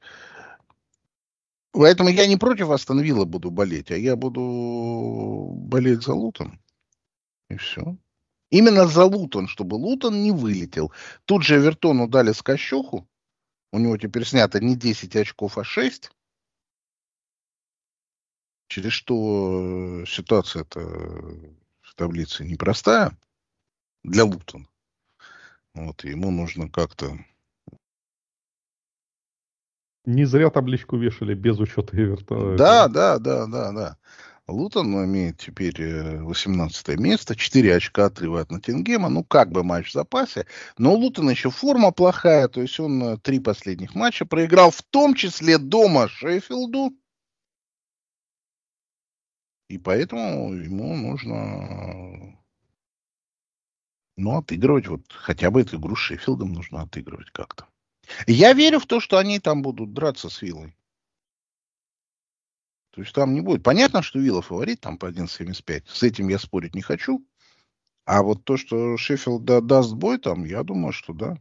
Поэтому 1.72 2.08
я 2.08 2.26
не 2.26 2.37
против 2.37 2.70
Астон 2.70 3.00
Вилла 3.00 3.25
буду 3.25 3.50
болеть, 3.50 3.90
а 3.90 3.96
я 3.96 4.16
буду 4.16 5.52
болеть 5.56 6.02
за 6.02 6.14
Лутон. 6.14 6.60
И 7.49 7.56
все. 7.56 7.96
Именно 8.50 8.87
за 8.87 9.04
Лутон, 9.04 9.46
чтобы 9.46 9.76
Лутон 9.76 10.22
не 10.22 10.32
вылетел. 10.32 10.92
Тут 11.25 11.44
же 11.44 11.56
Эвертону 11.56 12.08
дали 12.08 12.32
скощуху. 12.32 13.08
У 13.72 13.78
него 13.78 13.96
теперь 13.96 14.26
снято 14.26 14.60
не 14.60 14.76
10 14.76 15.14
очков, 15.14 15.58
а 15.58 15.64
6. 15.64 16.10
Через 18.66 18.92
что 18.92 20.04
ситуация-то 20.06 20.80
в 21.82 21.94
таблице 21.94 22.44
непростая 22.44 23.16
для 24.04 24.25
Лутона. 24.25 24.66
Вот, 25.75 26.04
ему 26.04 26.30
нужно 26.30 26.69
как-то... 26.69 27.19
Не 30.07 30.25
зря 30.25 30.50
табличку 30.50 30.97
вешали 30.97 31.35
без 31.35 31.59
учета 31.59 31.97
Эвертона. 31.97 32.57
Да, 32.57 32.88
да, 32.88 33.19
да, 33.19 33.47
да, 33.47 33.73
да. 33.73 33.97
Лутон 34.49 35.04
имеет 35.04 35.38
теперь 35.38 35.80
18 36.19 36.88
э, 36.88 36.97
место, 36.97 37.37
4 37.37 37.76
очка 37.76 38.07
отрыва 38.07 38.40
от 38.40 38.50
Ноттингема, 38.50 39.09
ну 39.09 39.23
как 39.23 39.52
бы 39.52 39.62
матч 39.62 39.90
в 39.90 39.92
запасе, 39.92 40.47
но 40.76 40.95
у 40.95 40.97
Лутона 40.97 41.30
еще 41.30 41.50
форма 41.50 41.92
плохая, 41.92 42.49
то 42.49 42.61
есть 42.61 42.80
он 42.80 43.02
э, 43.02 43.16
три 43.19 43.38
последних 43.38 43.95
матча 43.95 44.26
проиграл, 44.26 44.73
в 44.73 44.83
том 44.83 45.14
числе 45.14 45.59
дома 45.59 46.09
Шеффилду, 46.09 46.92
и 49.69 49.78
поэтому 49.78 50.52
ему 50.52 50.97
нужно 50.97 52.29
ну, 54.20 54.38
отыгрывать, 54.38 54.88
вот 54.88 55.02
хотя 55.12 55.50
бы 55.50 55.62
эту 55.62 55.78
игру 55.78 55.96
с 55.96 56.00
Шеффилдом 56.00 56.52
нужно 56.52 56.82
отыгрывать 56.82 57.30
как-то. 57.30 57.66
Я 58.26 58.52
верю 58.52 58.78
в 58.80 58.86
то, 58.86 59.00
что 59.00 59.18
они 59.18 59.38
там 59.40 59.62
будут 59.62 59.92
драться 59.92 60.28
с 60.28 60.42
Виллой. 60.42 60.74
То 62.90 63.02
есть 63.02 63.14
там 63.14 63.34
не 63.34 63.40
будет. 63.40 63.62
Понятно, 63.62 64.02
что 64.02 64.18
Вилла 64.18 64.42
фаворит 64.42 64.80
там 64.80 64.98
по 64.98 65.10
1.75. 65.10 65.84
С 65.86 66.02
этим 66.02 66.28
я 66.28 66.38
спорить 66.38 66.74
не 66.74 66.82
хочу. 66.82 67.24
А 68.04 68.22
вот 68.22 68.44
то, 68.44 68.56
что 68.56 68.96
Шеффилд 68.96 69.44
да, 69.44 69.60
даст 69.60 69.92
бой 69.94 70.18
там, 70.18 70.44
я 70.44 70.62
думаю, 70.64 70.92
что 70.92 71.12
да. 71.12 71.36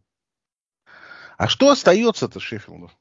А 1.38 1.48
что 1.48 1.72
остается-то 1.72 2.40
Шеффилду? 2.40 2.92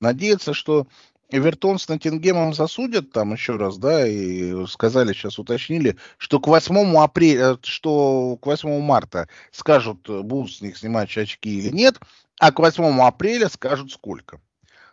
Надеяться, 0.00 0.54
что 0.54 0.86
Эвертон 1.32 1.78
с 1.78 1.88
Ноттингемом 1.88 2.54
засудят 2.54 3.12
там 3.12 3.32
еще 3.32 3.56
раз, 3.56 3.78
да, 3.78 4.06
и 4.06 4.66
сказали, 4.66 5.12
сейчас 5.12 5.38
уточнили, 5.38 5.96
что 6.18 6.40
к 6.40 6.48
8 6.48 6.96
апреля, 6.96 7.58
что 7.62 8.36
к 8.36 8.46
8 8.46 8.80
марта 8.80 9.28
скажут, 9.52 10.08
будут 10.08 10.52
с 10.52 10.60
них 10.60 10.76
снимать 10.76 11.16
очки 11.16 11.58
или 11.58 11.70
нет, 11.70 12.00
а 12.38 12.52
к 12.52 12.58
8 12.58 13.00
апреля 13.00 13.48
скажут 13.48 13.92
сколько. 13.92 14.40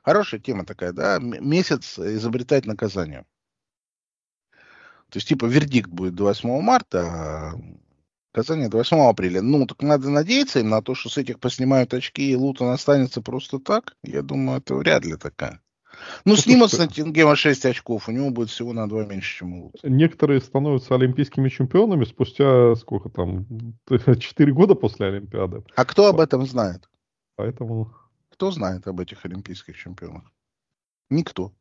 Хорошая 0.04 0.40
тема 0.40 0.66
такая, 0.66 0.94
да, 0.94 1.20
месяц 1.20 1.98
изобретать 2.00 2.66
наказание. 2.66 3.26
То 5.10 5.18
есть, 5.18 5.28
типа, 5.28 5.46
вердикт 5.46 5.90
будет 5.90 6.16
до 6.16 6.26
8 6.26 6.62
марта, 6.62 7.04
а 7.06 7.54
наказание 8.34 8.70
до 8.70 8.78
8 8.78 9.10
апреля. 9.10 9.42
Ну, 9.42 9.66
так 9.66 9.82
надо 9.82 10.10
надеяться 10.10 10.60
им 10.60 10.70
на 10.70 10.82
то, 10.82 10.96
что 10.96 11.10
с 11.10 11.18
этих 11.18 11.40
поснимают 11.40 11.94
очки, 11.94 12.30
и 12.32 12.36
Лутон 12.36 12.70
останется 12.70 13.22
просто 13.22 13.60
так. 13.60 13.96
Я 14.04 14.22
думаю, 14.22 14.60
это 14.60 14.76
вряд 14.76 15.06
ли 15.06 15.16
такая. 15.16 15.62
Ну, 16.26 16.36
снимут 16.36 16.72
с 16.72 16.78
Ноттингема 16.78 17.36
6 17.36 17.66
очков, 17.66 18.08
у 18.08 18.12
него 18.12 18.30
будет 18.30 18.50
всего 18.50 18.74
на 18.74 18.88
2 18.88 19.06
меньше, 19.06 19.38
чем 19.38 19.54
у 19.54 19.64
Лутона. 19.66 19.92
Некоторые 19.92 20.42
становятся 20.42 20.96
олимпийскими 20.96 21.50
чемпионами 21.50 22.06
спустя, 22.06 22.76
сколько 22.76 23.10
там, 23.10 23.46
4 24.20 24.54
года 24.54 24.76
после 24.76 25.08
Олимпиады. 25.08 25.64
А 25.76 25.86
кто 25.86 26.08
об 26.08 26.20
этом 26.20 26.46
знает? 26.46 26.90
Поэтому... 27.36 27.94
Кто 28.30 28.52
знает 28.52 28.88
об 28.88 29.00
этих 29.00 29.26
олимпийских 29.26 29.78
чемпионах? 29.78 30.32
Никто. 31.10 31.54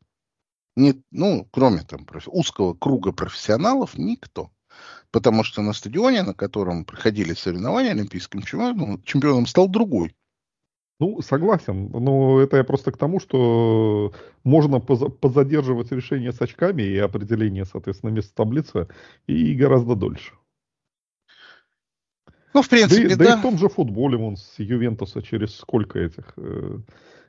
Не, 0.75 1.01
ну, 1.09 1.47
кроме 1.51 1.81
там 1.81 2.05
узкого 2.27 2.75
круга 2.75 3.11
профессионалов, 3.11 3.97
никто. 3.97 4.51
Потому 5.11 5.43
что 5.43 5.61
на 5.63 5.73
стадионе, 5.73 6.21
на 6.21 6.35
котором 6.35 6.85
проходили 6.85 7.33
соревнования 7.33 7.91
олимпийским 7.91 8.43
чемпионом, 8.43 9.01
чемпионом 9.03 9.47
стал 9.47 9.69
другой. 9.69 10.15
Ну, 10.99 11.21
согласен. 11.21 11.89
Но 11.91 12.39
это 12.41 12.57
я 12.57 12.63
просто 12.63 12.91
к 12.91 12.97
тому, 12.97 13.19
что 13.19 14.13
можно 14.43 14.79
позадерживать 14.79 15.91
решение 15.91 16.31
с 16.31 16.41
очками 16.41 16.81
и 16.81 16.97
определение, 16.97 17.65
соответственно, 17.65 18.09
места 18.09 18.33
таблицы 18.35 18.87
и 19.27 19.53
гораздо 19.53 19.95
дольше. 19.95 20.33
Ну, 22.53 22.63
в 22.63 22.69
принципе, 22.69 23.09
да. 23.09 23.15
Да, 23.15 23.25
да 23.25 23.33
и 23.35 23.37
в 23.37 23.41
том 23.43 23.57
же 23.59 23.69
футболе, 23.69 24.17
он 24.17 24.37
с 24.37 24.55
Ювентуса 24.57 25.21
через 25.21 25.55
сколько 25.55 25.99
этих 25.99 26.33
э, 26.37 26.79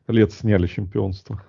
лет 0.07 0.33
сняли 0.33 0.67
чемпионство. 0.67 1.45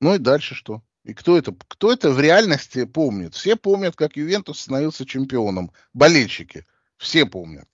Ну 0.00 0.14
и 0.14 0.18
дальше 0.18 0.54
что? 0.54 0.82
И 1.02 1.12
кто 1.12 1.36
это, 1.36 1.54
кто 1.66 1.92
это 1.92 2.12
в 2.12 2.20
реальности 2.20 2.84
помнит? 2.84 3.34
Все 3.34 3.56
помнят, 3.56 3.96
как 3.96 4.16
Ювентус 4.16 4.60
становился 4.60 5.04
чемпионом. 5.04 5.72
Болельщики. 5.92 6.66
Все 6.96 7.26
помнят. 7.26 7.66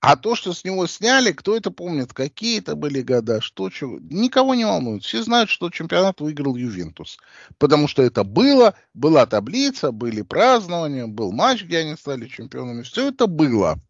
А 0.00 0.16
то, 0.16 0.36
что 0.36 0.52
с 0.52 0.62
него 0.62 0.86
сняли, 0.86 1.32
кто 1.32 1.56
это 1.56 1.72
помнит, 1.72 2.12
какие 2.12 2.60
это 2.60 2.76
были 2.76 3.02
года, 3.02 3.40
что, 3.40 3.68
что, 3.68 3.98
никого 3.98 4.54
не 4.54 4.64
волнует. 4.64 5.02
Все 5.02 5.24
знают, 5.24 5.50
что 5.50 5.70
чемпионат 5.70 6.20
выиграл 6.20 6.54
Ювентус. 6.54 7.18
Потому 7.58 7.88
что 7.88 8.02
это 8.02 8.22
было, 8.22 8.74
была 8.94 9.26
таблица, 9.26 9.90
были 9.90 10.22
празднования, 10.22 11.08
был 11.08 11.32
матч, 11.32 11.64
где 11.64 11.78
они 11.78 11.96
стали 11.96 12.28
чемпионами. 12.28 12.82
Все 12.82 13.08
это 13.08 13.26
было. 13.26 13.80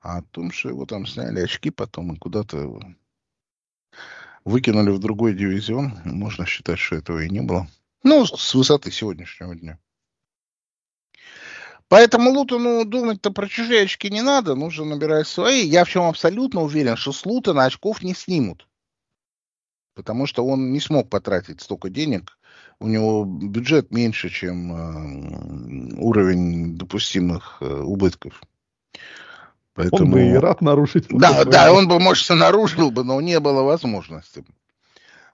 А 0.00 0.18
о 0.18 0.22
том, 0.22 0.52
что 0.52 0.68
его 0.68 0.86
там 0.86 1.04
сняли 1.04 1.40
очки 1.40 1.70
потом 1.70 2.14
и 2.14 2.18
куда-то 2.18 2.80
выкинули 4.44 4.90
в 4.90 5.00
другой 5.00 5.34
дивизион, 5.34 5.98
можно 6.04 6.46
считать, 6.46 6.78
что 6.78 6.94
этого 6.94 7.22
и 7.24 7.28
не 7.28 7.40
было. 7.40 7.66
Ну, 8.04 8.24
с 8.24 8.54
высоты 8.54 8.92
сегодняшнего 8.92 9.54
дня. 9.54 9.78
Поэтому 11.90 12.30
Лутону 12.30 12.84
думать-то 12.84 13.32
про 13.32 13.48
чужие 13.48 13.82
очки 13.82 14.10
не 14.10 14.22
надо, 14.22 14.54
нужно 14.54 14.84
набирать 14.84 15.26
свои. 15.26 15.66
Я 15.66 15.84
в 15.84 15.88
чем 15.88 16.04
абсолютно 16.04 16.62
уверен, 16.62 16.94
что 16.94 17.12
с 17.12 17.26
Лутона 17.26 17.64
очков 17.64 18.04
не 18.04 18.14
снимут. 18.14 18.68
Потому 19.96 20.26
что 20.26 20.46
он 20.46 20.70
не 20.70 20.78
смог 20.78 21.10
потратить 21.10 21.60
столько 21.60 21.90
денег. 21.90 22.38
У 22.78 22.86
него 22.86 23.24
бюджет 23.24 23.90
меньше, 23.90 24.30
чем 24.30 24.72
э, 24.72 25.96
уровень 25.98 26.78
допустимых 26.78 27.56
э, 27.60 27.66
убытков. 27.66 28.40
Поэтому... 29.74 30.04
Он 30.04 30.10
бы 30.12 30.28
и 30.28 30.34
рад 30.34 30.60
нарушить. 30.60 31.08
Да, 31.08 31.44
да, 31.44 31.72
он 31.72 31.88
бы, 31.88 31.98
может, 31.98 32.30
и 32.30 32.34
нарушил 32.34 32.92
бы, 32.92 33.02
но 33.02 33.20
не 33.20 33.40
было 33.40 33.62
возможности. 33.62 34.44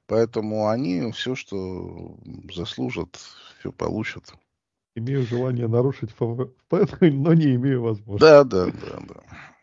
Поэтому 0.06 0.68
они 0.68 1.12
все, 1.12 1.34
что 1.34 2.16
заслужат, 2.50 3.18
все 3.60 3.72
получат. 3.72 4.32
Имею 4.96 5.26
желание 5.26 5.68
нарушить 5.68 6.10
ФП, 6.12 6.22
но 7.00 7.34
не 7.34 7.54
имею 7.56 7.82
возможности. 7.82 8.20
Да, 8.20 8.44
да, 8.44 8.66
да, 8.66 9.00
да. 9.06 9.22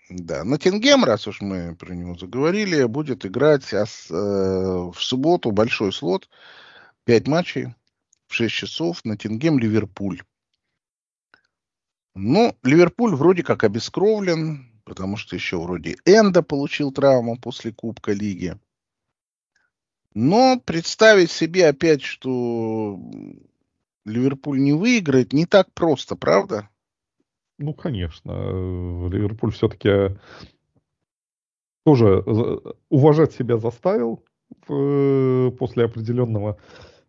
Да, 0.09 0.43
Ноттингем, 0.43 1.03
раз 1.03 1.27
уж 1.27 1.41
мы 1.41 1.75
про 1.75 1.95
него 1.95 2.15
заговорили, 2.15 2.83
будет 2.83 3.25
играть 3.25 3.73
а 3.73 3.87
с, 3.87 4.11
э, 4.11 4.13
в 4.13 4.95
субботу 4.99 5.51
большой 5.51 5.91
слот. 5.91 6.29
Пять 7.03 7.27
матчей 7.27 7.73
в 8.27 8.35
6 8.35 8.53
часов. 8.53 9.03
Ноттингем, 9.05 9.57
Ливерпуль. 9.57 10.21
Ну, 12.13 12.55
Ливерпуль 12.61 13.15
вроде 13.15 13.41
как 13.41 13.63
обескровлен, 13.63 14.71
потому 14.83 15.17
что 15.17 15.35
еще 15.35 15.59
вроде 15.59 15.95
Энда 16.05 16.43
получил 16.43 16.91
травму 16.91 17.39
после 17.39 17.71
Кубка 17.71 18.11
Лиги. 18.11 18.55
Но 20.13 20.61
представить 20.63 21.31
себе 21.31 21.69
опять, 21.69 22.03
что 22.03 22.99
Ливерпуль 24.05 24.59
не 24.59 24.73
выиграет, 24.73 25.33
не 25.33 25.45
так 25.45 25.71
просто, 25.73 26.15
правда? 26.15 26.69
Ну, 27.57 27.73
конечно. 27.73 28.31
Ливерпуль 28.31 29.51
все-таки 29.51 30.17
тоже 31.85 32.23
уважать 32.89 33.33
себя 33.33 33.57
заставил 33.57 34.23
после 34.65 35.85
определенного 35.85 36.57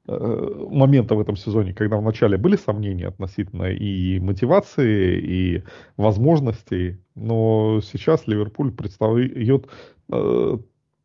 э, 0.07 0.67
момента 0.71 1.15
в 1.15 1.21
этом 1.21 1.37
сезоне, 1.37 1.75
когда 1.75 1.99
вначале 1.99 2.37
были 2.37 2.57
сомнения 2.57 3.09
относительно 3.09 3.65
и 3.65 4.19
мотивации, 4.19 5.21
и 5.21 5.63
возможностей, 5.97 6.99
но 7.15 7.81
сейчас 7.83 8.27
Ливерпуль 8.27 8.73
представляет 8.73 9.69
э, 10.11 10.59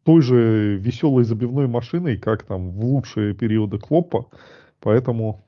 той 0.04 0.22
же 0.22 0.78
веселой 0.78 1.24
забивной 1.24 1.68
машиной, 1.68 2.18
как 2.18 2.44
там 2.44 2.72
в 2.72 2.84
лучшие 2.84 3.34
периоды 3.34 3.78
Клопа, 3.78 4.28
поэтому 4.80 5.46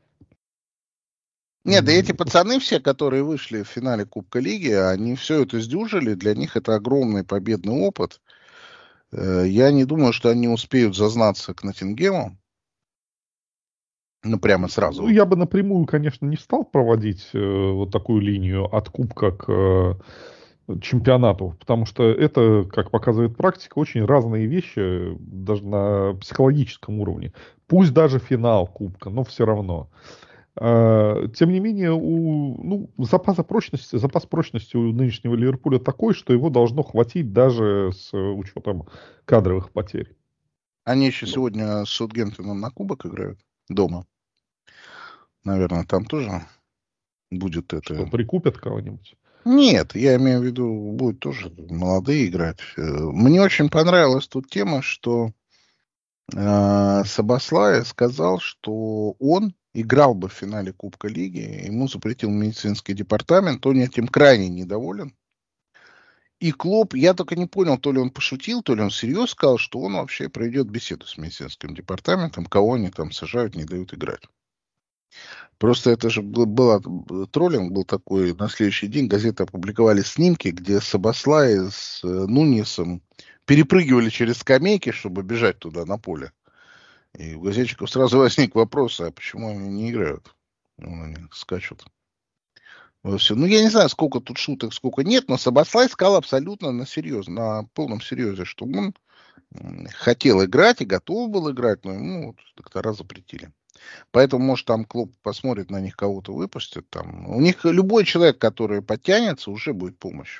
нет, 1.64 1.86
да 1.86 1.92
эти 1.92 2.12
пацаны 2.12 2.60
все, 2.60 2.80
которые 2.80 3.24
вышли 3.24 3.62
в 3.62 3.68
финале 3.68 4.06
Кубка 4.06 4.40
Лиги, 4.40 4.72
они 4.72 5.16
все 5.16 5.44
это 5.44 5.60
сдюжили, 5.60 6.16
для 6.16 6.34
них 6.34 6.58
это 6.58 6.76
огромный 6.76 7.24
победный 7.24 7.74
опыт. 7.74 8.20
Э, 9.12 9.44
я 9.46 9.72
не 9.72 9.86
думаю, 9.86 10.14
что 10.14 10.30
они 10.30 10.48
успеют 10.48 10.96
зазнаться 10.96 11.54
к 11.54 11.64
Ноттингему. 11.64 12.38
Ну, 14.24 14.40
прямо 14.40 14.68
сразу. 14.68 15.04
Ну, 15.04 15.10
я 15.10 15.26
бы 15.26 15.36
напрямую, 15.36 15.86
конечно, 15.86 16.26
не 16.26 16.38
стал 16.38 16.64
проводить 16.64 17.30
э, 17.34 17.40
вот 17.40 17.92
такую 17.92 18.22
линию 18.22 18.66
от 18.66 18.90
Кубка 18.90 19.32
к 19.32 19.46
э, 19.48 20.80
чемпионату, 20.82 21.56
потому 21.60 21.86
что 21.86 22.10
это, 22.10 22.66
как 22.72 22.92
показывает 22.92 23.36
практика, 23.36 23.80
очень 23.80 24.06
разные 24.06 24.46
вещи, 24.46 25.16
даже 25.20 25.66
на 25.66 26.14
психологическом 26.20 27.00
уровне. 27.00 27.34
Пусть 27.68 27.94
даже 27.94 28.20
финал 28.20 28.68
Кубка, 28.68 29.10
но 29.10 29.24
все 29.24 29.46
равно. 29.46 29.90
А, 29.94 30.31
тем 30.56 31.52
не 31.52 31.60
менее, 31.62 31.94
у, 31.94 32.62
ну, 32.62 32.90
запаса 32.98 33.44
прочности, 33.44 33.96
запас 33.96 34.26
прочности 34.26 34.76
у 34.76 34.92
нынешнего 34.92 35.36
Ливерпуля 35.36 35.80
такой, 35.80 36.14
что 36.14 36.34
его 36.34 36.50
должно 36.50 36.84
хватить 36.84 37.32
даже 37.32 37.92
с 37.94 38.14
учетом 38.14 38.88
кадровых 39.26 39.72
потерь. 39.72 40.16
Они 40.84 41.08
еще 41.08 41.26
сегодня 41.26 41.86
с 41.86 41.90
Саутгемптоном 41.92 42.60
на 42.60 42.70
кубок 42.70 43.06
играют 43.06 43.40
дома. 43.70 44.06
Наверное, 45.44 45.86
там 45.86 46.06
тоже 46.06 46.46
будет 47.32 47.74
это... 47.74 47.96
Что, 47.96 48.06
прикупят 48.08 48.58
кого-нибудь? 48.58 49.16
Нет, 49.46 49.96
я 49.96 50.18
имею 50.18 50.40
в 50.42 50.44
виду, 50.44 50.92
будет 50.92 51.20
тоже 51.20 51.52
молодые 51.70 52.28
играть. 52.28 52.60
Э, 52.78 52.82
мне 52.82 53.42
очень 53.42 53.70
понравилась 53.70 54.28
тут 54.28 54.50
тема, 54.50 54.82
что 54.84 55.32
э, 56.36 57.04
Сабаслай 57.06 57.84
сказал, 57.86 58.40
что 58.40 59.16
он 59.20 59.56
играл 59.74 60.14
бы 60.14 60.28
в 60.30 60.34
финале 60.34 60.74
Кубка 60.74 61.08
Лиги, 61.08 61.66
ему 61.66 61.88
запретил 61.88 62.30
медицинский 62.30 62.94
департамент, 62.94 63.66
он 63.66 63.80
этим 63.80 64.08
крайне 64.08 64.50
недоволен. 64.50 65.16
И 66.40 66.52
Клоп, 66.52 66.96
я 66.96 67.14
только 67.14 67.36
не 67.36 67.46
понял, 67.46 67.78
то 67.78 67.92
ли 67.92 68.00
он 68.00 68.10
пошутил, 68.10 68.64
то 68.64 68.74
ли 68.74 68.82
он 68.82 68.90
всерьез 68.90 69.30
сказал, 69.30 69.60
что 69.60 69.80
он 69.80 69.94
вообще 69.94 70.28
проведет 70.28 70.68
беседу 70.70 71.06
с 71.06 71.18
медицинским 71.18 71.76
департаментом, 71.76 72.46
кого 72.46 72.74
они 72.74 72.90
там 72.90 73.12
сажают, 73.12 73.56
не 73.56 73.64
дают 73.64 73.94
играть. 73.94 74.24
Просто 75.60 75.92
это 75.92 76.10
же 76.10 76.24
был, 76.24 76.46
был 76.48 77.28
троллинг 77.28 77.72
был 77.72 77.84
такой. 77.84 78.34
На 78.34 78.50
следующий 78.50 78.88
день 78.88 79.08
газеты 79.08 79.44
опубликовали 79.44 80.02
снимки, 80.02 80.48
где 80.48 80.82
Сабаслай 80.82 81.70
с 81.70 82.04
э, 82.04 82.08
Нунисом 82.08 83.04
перепрыгивали 83.46 84.10
через 84.10 84.38
скамейки, 84.38 84.92
чтобы 84.92 85.22
бежать 85.22 85.60
туда 85.60 85.86
на 85.86 86.00
поле. 86.00 86.32
И 87.18 87.36
у 87.36 87.42
газетчиков 87.42 87.90
сразу 87.90 88.20
возник 88.20 88.56
вопрос, 88.56 89.00
а 89.02 89.12
почему 89.12 89.50
они 89.50 89.70
не 89.70 89.92
играют? 89.92 90.34
Ну, 90.78 91.04
они 91.04 91.18
скачут. 91.32 91.86
Вот 93.04 93.20
все. 93.20 93.36
Ну, 93.36 93.46
я 93.46 93.62
не 93.62 93.70
знаю, 93.70 93.90
сколько 93.90 94.20
тут 94.20 94.38
шуток, 94.38 94.74
сколько 94.74 95.04
нет, 95.04 95.28
но 95.28 95.38
Сабаслай 95.38 95.90
сказал 95.90 96.16
абсолютно 96.16 96.72
на 96.72 96.86
серьезно, 96.86 97.34
на 97.34 97.64
полном 97.74 98.02
серьезе, 98.02 98.46
что 98.46 98.66
он 98.66 98.94
хотел 99.94 100.44
играть 100.44 100.82
и 100.82 100.86
готов 100.86 101.30
был 101.30 101.52
играть, 101.52 101.84
но 101.84 101.94
ему 101.94 102.28
вот 102.28 102.38
доктора 102.56 102.94
запретили. 102.94 103.52
Поэтому, 104.12 104.46
может, 104.46 104.68
там 104.68 104.86
клуб 104.86 105.14
посмотрит 105.24 105.72
на 105.72 105.82
них, 105.82 105.96
кого-то 105.96 106.34
выпустит. 106.34 106.90
Там. 106.90 107.30
У 107.30 107.42
них 107.42 107.66
любой 107.66 108.06
человек, 108.06 108.38
который 108.38 108.82
подтянется, 108.82 109.52
уже 109.52 109.74
будет 109.74 109.98
помощь. 109.98 110.40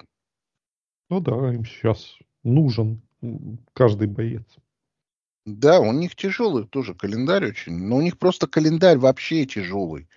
Ну 1.10 1.20
да, 1.20 1.54
им 1.54 1.66
сейчас 1.66 2.18
нужен 2.44 3.02
каждый 3.74 4.08
боец. 4.08 4.46
Да, 5.46 5.80
у 5.80 5.92
них 5.92 6.16
тяжелый 6.16 6.68
тоже 6.68 6.94
календарь 6.94 7.48
очень, 7.48 7.74
но 7.74 7.98
у 7.98 8.02
них 8.02 8.20
просто 8.20 8.48
календарь 8.48 9.00
вообще 9.00 9.46
тяжелый. 9.46 10.08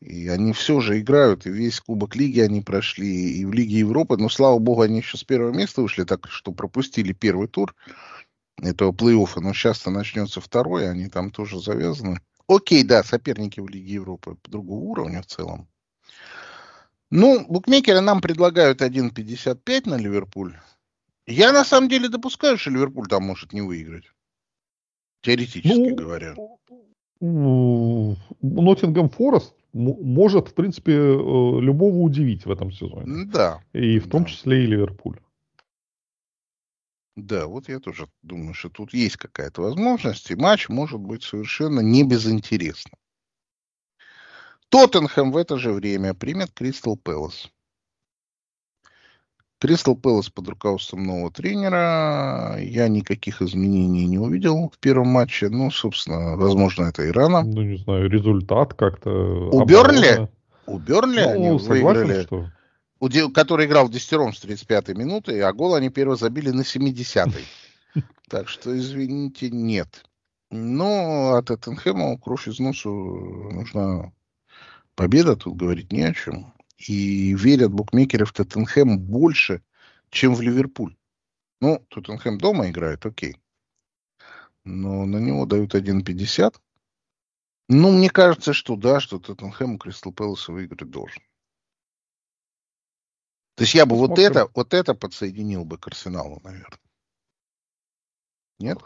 И 0.00 0.28
они 0.28 0.52
все 0.52 0.80
же 0.80 0.98
играют, 0.98 1.46
и 1.46 1.50
весь 1.50 1.80
Кубок 1.80 2.16
Лиги 2.16 2.40
они 2.40 2.62
прошли, 2.62 3.38
и 3.38 3.44
в 3.44 3.52
Лиге 3.52 3.78
Европы. 3.78 4.16
Но, 4.16 4.28
слава 4.28 4.58
богу, 4.58 4.80
они 4.80 4.98
еще 4.98 5.18
с 5.18 5.24
первого 5.24 5.52
места 5.52 5.82
вышли, 5.82 6.04
так 6.04 6.26
что 6.28 6.52
пропустили 6.52 7.12
первый 7.12 7.48
тур 7.48 7.76
этого 8.56 8.92
плей-оффа. 8.92 9.40
Но 9.40 9.52
сейчас-то 9.52 9.90
начнется 9.90 10.40
второй, 10.40 10.90
они 10.90 11.08
там 11.08 11.30
тоже 11.30 11.60
завязаны. 11.60 12.20
Окей, 12.48 12.82
да, 12.82 13.04
соперники 13.04 13.60
в 13.60 13.68
Лиге 13.68 13.94
Европы 13.94 14.36
другого 14.44 14.80
уровня 14.80 15.22
в 15.22 15.26
целом. 15.26 15.68
Ну, 17.10 17.46
букмекеры 17.46 18.00
нам 18.00 18.20
предлагают 18.20 18.82
1.55 18.82 19.88
на 19.88 19.96
Ливерпуль. 19.96 20.56
Я 21.26 21.52
на 21.52 21.64
самом 21.64 21.88
деле 21.88 22.08
допускаю, 22.08 22.56
что 22.58 22.70
Ливерпуль 22.70 23.06
там 23.06 23.22
может 23.24 23.52
не 23.52 23.60
выиграть. 23.60 24.10
Теоретически 25.22 25.90
ну, 25.90 25.94
говоря. 25.94 26.34
Ноттингем 28.40 29.10
Форест 29.10 29.54
может, 29.72 30.48
в 30.48 30.54
принципе, 30.54 30.92
э, 30.92 31.14
любого 31.60 31.98
удивить 31.98 32.44
в 32.44 32.50
этом 32.50 32.72
сезоне. 32.72 33.26
Да. 33.26 33.62
И 33.72 33.98
в 33.98 34.08
том 34.08 34.24
да. 34.24 34.28
числе 34.28 34.64
и 34.64 34.66
Ливерпуль. 34.66 35.18
Да, 37.16 37.46
вот 37.46 37.68
я 37.68 37.80
тоже 37.80 38.08
думаю, 38.22 38.54
что 38.54 38.70
тут 38.70 38.94
есть 38.94 39.16
какая-то 39.16 39.62
возможность, 39.62 40.30
и 40.30 40.36
матч 40.36 40.68
может 40.68 41.00
быть 41.00 41.22
совершенно 41.22 41.80
не 41.80 42.02
безинтересным. 42.02 42.94
Тоттенхэм 44.70 45.32
в 45.32 45.36
это 45.36 45.58
же 45.58 45.72
время 45.72 46.14
примет 46.14 46.52
Кристал 46.52 46.96
Пэлас. 46.96 47.50
Кристал 49.60 49.94
Пэлас 49.94 50.30
под 50.30 50.48
руководством 50.48 51.04
нового 51.04 51.30
тренера. 51.30 52.56
Я 52.60 52.88
никаких 52.88 53.42
изменений 53.42 54.06
не 54.06 54.18
увидел 54.18 54.72
в 54.74 54.78
первом 54.78 55.08
матче. 55.08 55.50
Ну, 55.50 55.70
собственно, 55.70 56.36
возможно, 56.36 56.84
это 56.84 57.02
и 57.02 57.10
рано. 57.10 57.42
Ну, 57.42 57.60
не 57.62 57.76
знаю, 57.76 58.08
результат 58.08 58.72
как-то... 58.72 59.10
У 59.10 59.64
Бернли? 59.66 60.30
У 60.64 60.78
Бернли 60.78 61.24
ну, 61.24 61.30
они 61.32 61.58
согласен, 61.58 61.84
выиграли. 61.84 62.22
Что... 62.22 62.50
У, 63.00 63.32
который 63.32 63.66
играл 63.66 63.86
в 63.86 63.90
десятером 63.90 64.32
с 64.32 64.42
35-й 64.42 64.94
минуты, 64.94 65.38
а 65.42 65.52
гол 65.52 65.74
они 65.74 65.90
первый 65.90 66.16
забили 66.16 66.50
на 66.50 66.62
70-й. 66.62 67.44
Так 68.30 68.48
что, 68.48 68.78
извините, 68.78 69.50
нет. 69.50 70.04
Но 70.52 71.34
от 71.34 71.46
Тоттенхэма 71.46 72.16
кровь 72.16 72.46
из 72.46 72.60
носу 72.60 72.88
нужна 72.88 74.12
победа, 74.94 75.34
тут 75.34 75.56
говорить 75.56 75.90
не 75.90 76.04
о 76.04 76.14
чем 76.14 76.54
и 76.88 77.34
верят 77.34 77.72
букмекеры 77.72 78.24
в 78.24 78.32
Тоттенхэм 78.32 78.98
больше, 78.98 79.62
чем 80.08 80.34
в 80.34 80.40
Ливерпуль. 80.40 80.96
Ну, 81.60 81.84
Тоттенхэм 81.88 82.38
дома 82.38 82.70
играет, 82.70 83.04
окей. 83.04 83.36
Но 84.64 85.04
на 85.04 85.18
него 85.18 85.46
дают 85.46 85.74
1.50. 85.74 86.56
Ну, 87.68 87.92
мне 87.92 88.08
кажется, 88.08 88.52
что 88.52 88.76
да, 88.76 88.98
что 89.00 89.18
Тоттенхэм 89.18 89.78
Кристал 89.78 90.12
Пэласа 90.12 90.52
выиграть 90.52 90.90
должен. 90.90 91.22
То 93.56 93.64
есть 93.64 93.74
я 93.74 93.84
бы 93.84 93.96
вот 93.96 94.18
это, 94.18 94.48
вот 94.54 94.72
это 94.72 94.94
подсоединил 94.94 95.66
бы 95.66 95.76
к 95.76 95.86
Арсеналу, 95.86 96.40
наверное. 96.42 96.78
Нет? 98.58 98.78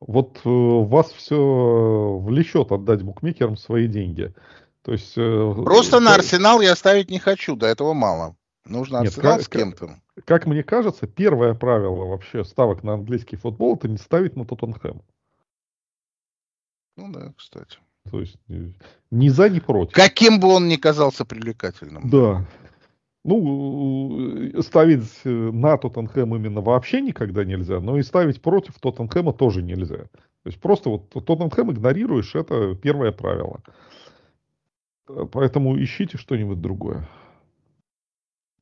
Вот 0.00 0.40
э, 0.44 0.48
вас 0.48 1.12
все 1.12 2.18
влечет 2.18 2.72
отдать 2.72 3.02
букмекерам 3.02 3.56
свои 3.56 3.86
деньги. 3.86 4.34
То 4.88 4.92
есть, 4.92 5.18
э, 5.18 5.54
Просто 5.66 6.00
на 6.00 6.14
Арсенал 6.14 6.62
я 6.62 6.74
ставить 6.74 7.10
не 7.10 7.18
хочу, 7.18 7.56
до 7.56 7.66
этого 7.66 7.92
мало. 7.92 8.34
Нужно 8.64 9.02
Нет, 9.02 9.08
Арсенал 9.08 9.34
как, 9.34 9.42
с 9.44 9.48
кем-то. 9.50 10.00
Как 10.24 10.46
мне 10.46 10.62
кажется, 10.62 11.06
первое 11.06 11.52
правило 11.52 12.06
вообще 12.06 12.42
ставок 12.42 12.82
на 12.82 12.94
английский 12.94 13.36
футбол 13.36 13.76
это 13.76 13.86
не 13.86 13.98
ставить 13.98 14.34
на 14.34 14.46
Тоттенхэм. 14.46 15.02
Ну 16.96 17.12
да, 17.12 17.34
кстати. 17.36 17.76
То 18.10 18.20
есть 18.20 18.38
э, 18.48 18.70
ни 19.10 19.28
за, 19.28 19.50
ни 19.50 19.60
против. 19.60 19.92
Каким 19.92 20.40
бы 20.40 20.48
он 20.48 20.68
ни 20.68 20.76
казался 20.76 21.26
привлекательным. 21.26 22.08
Да. 22.08 22.46
Ну, 23.26 24.38
э, 24.54 24.62
ставить 24.62 25.04
на 25.24 25.76
Тоттенхэм 25.76 26.34
именно 26.34 26.62
вообще 26.62 27.02
никогда 27.02 27.44
нельзя, 27.44 27.78
но 27.80 27.98
и 27.98 28.02
ставить 28.02 28.40
против 28.40 28.80
Тоттенхэма 28.80 29.34
тоже 29.34 29.60
нельзя. 29.60 30.04
То 30.04 30.46
есть 30.46 30.58
просто 30.58 30.88
вот 30.88 31.10
Тоттенхэм 31.10 31.72
игнорируешь, 31.72 32.34
это 32.34 32.74
первое 32.74 33.12
правило. 33.12 33.60
Поэтому 35.32 35.82
ищите 35.82 36.18
что-нибудь 36.18 36.60
другое. 36.60 37.08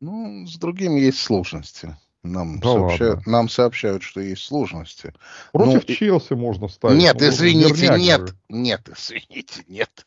Ну, 0.01 0.47
с 0.47 0.57
другим 0.57 0.97
есть 0.97 1.19
сложности. 1.19 1.97
Нам, 2.23 2.59
да 2.59 2.73
сообщают, 2.73 3.27
нам 3.27 3.49
сообщают, 3.49 4.03
что 4.03 4.21
есть 4.21 4.43
сложности. 4.43 5.15
Против 5.53 5.89
ну, 5.89 5.95
Челси 5.95 6.35
можно 6.35 6.69
ставить. 6.69 6.99
Нет, 6.99 7.17
ну, 7.21 7.29
извините, 7.29 7.89
нет, 7.99 8.29
же. 8.29 8.35
нет, 8.49 8.89
извините, 8.97 9.65
нет. 9.69 10.07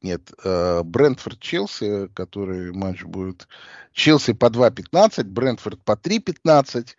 Нет, 0.00 0.30
э, 0.44 0.82
Брентфорд 0.84 1.40
Челси, 1.40 2.08
который 2.14 2.72
матч 2.72 3.02
будет 3.02 3.48
Челси 3.92 4.34
по 4.34 4.46
2.15, 4.46 5.24
Брентфорд 5.24 5.82
по 5.82 5.92
3.15. 5.92 6.94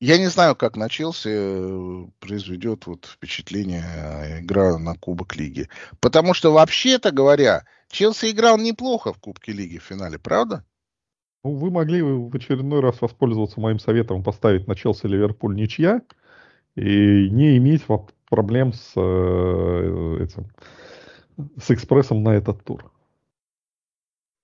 Я 0.00 0.16
не 0.16 0.28
знаю, 0.28 0.56
как 0.56 0.76
на 0.76 0.88
Челси 0.88 1.28
э, 1.28 2.06
произведет 2.20 2.86
вот 2.86 3.04
впечатление 3.04 3.84
э, 3.84 4.40
игра 4.40 4.78
на 4.78 4.94
Кубок 4.94 5.36
Лиги. 5.36 5.68
Потому 6.00 6.32
что, 6.32 6.52
вообще-то 6.52 7.10
говоря, 7.10 7.66
Челси 7.90 8.30
играл 8.30 8.56
неплохо 8.56 9.12
в 9.12 9.18
Кубке 9.18 9.52
Лиги 9.52 9.76
в 9.76 9.82
финале, 9.82 10.18
правда? 10.18 10.64
Ну, 11.44 11.54
вы 11.54 11.70
могли 11.70 12.00
в 12.00 12.34
очередной 12.34 12.80
раз 12.80 13.00
воспользоваться 13.02 13.60
моим 13.60 13.78
советом 13.78 14.22
поставить 14.22 14.66
на 14.66 14.74
Челси 14.74 15.06
Ливерпуль 15.06 15.54
ничья 15.54 16.00
и 16.76 17.28
не 17.30 17.58
иметь 17.58 17.84
проблем 18.30 18.72
с 18.72 18.92
э, 18.96 20.18
этим 20.22 20.50
с 21.60 21.70
экспрессом 21.70 22.22
на 22.22 22.30
этот 22.30 22.64
тур. 22.64 22.90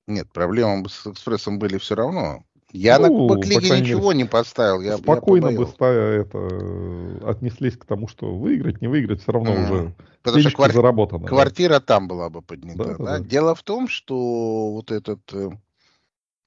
Нет, 0.06 0.30
проблемы 0.32 0.88
с 0.88 1.06
экспрессом 1.06 1.58
были 1.58 1.78
все 1.78 1.94
равно. 1.94 2.44
Я 2.76 2.98
ну, 2.98 3.04
на 3.04 3.08
Кубок 3.08 3.46
Лиги 3.46 3.80
ничего 3.80 4.12
мере, 4.12 4.24
не 4.24 4.28
поставил. 4.28 4.80
Я, 4.80 4.98
спокойно 4.98 5.48
я 5.48 5.58
бы 5.58 5.64
это, 5.64 7.28
отнеслись 7.30 7.76
к 7.76 7.84
тому, 7.84 8.08
что 8.08 8.34
выиграть, 8.34 8.80
не 8.80 8.88
выиграть, 8.88 9.22
все 9.22 9.32
равно 9.32 9.54
mm. 9.54 9.64
уже 9.64 9.94
Потому 10.22 10.42
что 10.42 10.50
квар... 10.50 10.72
заработано. 10.72 11.26
Квартира 11.26 11.74
да. 11.74 11.80
там 11.80 12.08
была 12.08 12.28
бы 12.28 12.42
поднята. 12.42 12.78
Да, 12.78 12.84
да, 12.84 12.96
да? 12.98 13.18
Да. 13.18 13.24
Дело 13.24 13.54
в 13.54 13.62
том, 13.62 13.88
что 13.88 14.72
вот 14.72 14.90
этот 14.90 15.20
э, 15.32 15.50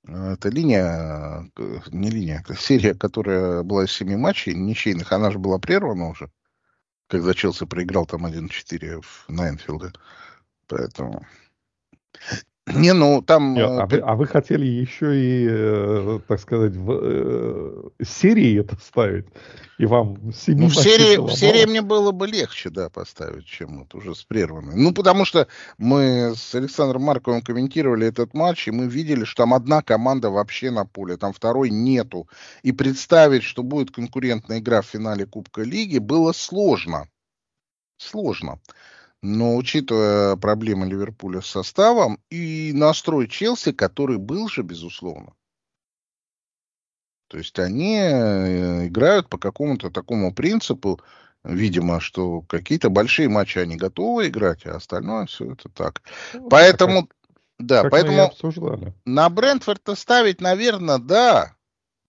эта 0.08 0.50
линия, 0.50 1.50
не 1.92 2.10
линия, 2.10 2.44
это 2.44 2.56
серия, 2.56 2.94
которая 2.94 3.63
была 3.63 3.86
из 3.86 3.92
семи 3.92 4.15
матчей 4.15 4.54
ничейных, 4.54 5.12
она 5.12 5.32
же 5.32 5.39
была 5.39 5.60
прервана 5.60 6.10
уже, 6.10 6.30
когда 7.08 7.34
Челси 7.34 7.65
проиграл 7.65 8.06
там 8.06 8.26
1-4 8.26 9.04
на 9.28 9.50
Энфилде. 9.50 9.92
Поэтому 10.68 11.26
не, 12.76 12.94
ну 12.94 13.22
там... 13.22 13.54
Не, 13.54 13.66
а, 13.66 13.86
вы, 13.86 14.00
а 14.00 14.16
вы 14.16 14.28
хотели 14.28 14.66
еще 14.66 15.16
и, 15.16 15.48
э, 15.50 16.20
так 16.28 16.40
сказать, 16.40 16.76
в 16.76 17.00
э, 17.02 17.90
серии 18.04 18.60
это 18.60 18.76
ставить? 18.76 19.26
И 19.78 19.86
вам 19.86 20.34
семи 20.34 20.62
ну, 20.62 20.68
в 20.68 20.76
серии, 20.76 21.18
в 21.26 21.32
серии 21.32 21.66
мне 21.66 21.82
было 21.82 22.12
бы 22.12 22.28
легче, 22.28 22.70
да, 22.70 22.90
поставить, 22.90 23.46
чем 23.46 23.80
вот 23.80 23.96
уже 23.96 24.14
с 24.14 24.24
прерванной. 24.24 24.76
Ну, 24.76 24.94
потому 24.94 25.26
что 25.26 25.48
мы 25.78 26.34
с 26.36 26.54
Александром 26.54 27.04
Марковым 27.04 27.42
комментировали 27.42 28.08
этот 28.08 28.34
матч, 28.34 28.68
и 28.68 28.72
мы 28.72 28.88
видели, 28.88 29.24
что 29.24 29.44
там 29.44 29.54
одна 29.54 29.82
команда 29.82 30.30
вообще 30.30 30.70
на 30.70 30.86
поле, 30.86 31.16
там 31.18 31.34
второй 31.34 31.70
нету. 31.70 32.28
И 32.62 32.72
представить, 32.72 33.44
что 33.44 33.64
будет 33.64 33.92
конкурентная 33.92 34.60
игра 34.60 34.82
в 34.82 34.86
финале 34.86 35.26
Кубка 35.26 35.62
Лиги, 35.62 35.98
было 35.98 36.34
сложно. 36.34 37.08
Сложно. 37.98 38.60
Но 39.22 39.58
учитывая 39.58 40.38
проблемы 40.38 40.86
Ливерпуля 40.86 41.42
с 41.42 41.48
составом 41.48 42.20
и 42.30 42.72
настрой 42.74 43.28
Челси, 43.28 43.74
который 43.74 44.18
был 44.18 44.48
же, 44.48 44.62
безусловно. 44.62 45.34
То 47.28 47.38
есть 47.38 47.60
они 47.60 47.98
э, 47.98 48.88
играют 48.88 49.30
по 49.30 49.38
какому-то 49.38 49.92
такому 49.92 50.34
принципу, 50.34 51.00
видимо, 51.44 52.00
что 52.00 52.42
какие-то 52.42 52.90
большие 52.90 53.30
матчи 53.30 53.60
они 53.60 53.76
готовы 53.76 54.28
играть, 54.28 54.66
а 54.66 54.78
остальное 54.78 55.26
все 55.28 55.54
это 55.54 55.70
так. 55.70 56.02
Ну, 56.34 56.50
поэтому, 56.50 57.08
как, 57.08 57.16
да, 57.60 57.82
как 57.84 57.92
поэтому 57.92 58.34
на 59.06 59.30
Брентфорд 59.30 59.82
ставить, 59.96 60.42
наверное, 60.42 60.98
да. 60.98 61.56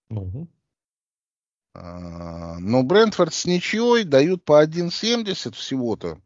Угу. 0.09 0.47
Но 1.73 2.83
Брентфорд 2.83 3.33
с 3.33 3.45
ничьей 3.45 4.03
дают 4.03 4.43
по 4.43 4.63
1.70 4.63 5.53
всего-то. 5.53 6.19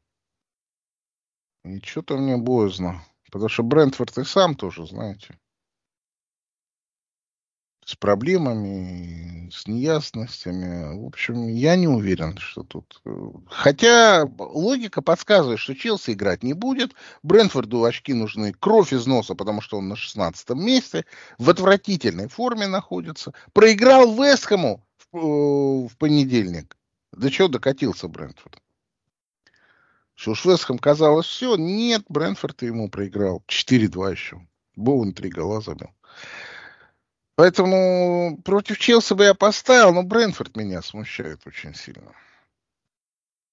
И 1.66 1.80
что-то 1.84 2.18
мне 2.18 2.38
боязно. 2.38 3.02
Потому 3.32 3.50
что 3.50 3.64
Брентфорд 3.64 4.18
и 4.20 4.24
сам 4.24 4.56
тоже, 4.56 4.86
знаете, 4.86 5.36
с 7.86 7.96
проблемами, 7.96 9.50
с 9.52 9.68
неясностями. 9.68 10.96
В 10.96 11.06
общем, 11.06 11.48
я 11.48 11.76
не 11.76 11.88
уверен, 11.88 12.38
что 12.38 12.64
тут... 12.64 13.02
Э, 13.06 13.30
хотя 13.48 14.30
логика 14.38 15.02
подсказывает, 15.02 15.60
что 15.60 15.76
Челси 15.76 16.12
играть 16.12 16.44
не 16.44 16.54
будет. 16.54 16.94
Брентфорду 17.24 17.84
очки 17.84 18.14
нужны 18.14 18.54
кровь 18.54 18.94
из 18.94 19.06
носа, 19.08 19.36
потому 19.36 19.62
что 19.62 19.78
он 19.78 19.88
на 19.88 19.96
16 19.96 20.50
месте. 20.52 21.06
В 21.38 21.50
отвратительной 21.50 22.28
форме 22.28 22.68
находится. 22.68 23.34
Проиграл 23.54 24.16
Вестхэму 24.16 24.86
в, 25.12 25.18
э, 25.18 25.88
в 25.88 25.98
понедельник. 25.98 26.78
До 27.12 27.30
чего 27.30 27.48
докатился 27.48 28.08
Брентфорд? 28.08 28.62
Что 30.16 30.32
уж 30.32 30.46
Вестхэм 30.46 30.80
казалось 30.80 31.28
все, 31.28 31.56
нет, 31.58 32.04
Брэнфорд 32.08 32.62
ему 32.64 32.90
проиграл. 32.90 33.44
4-2 33.48 34.12
еще. 34.12 34.48
Боун 34.76 35.14
три 35.14 35.30
гола 35.30 35.62
забил. 35.62 35.92
Поэтому 37.36 38.42
против 38.44 38.80
Челси 38.80 39.14
бы 39.14 39.26
я 39.26 39.34
поставил, 39.34 39.94
но 39.94 40.04
Брэнфорд 40.04 40.56
меня 40.56 40.82
смущает 40.82 41.46
очень 41.46 41.76
сильно. 41.76 42.14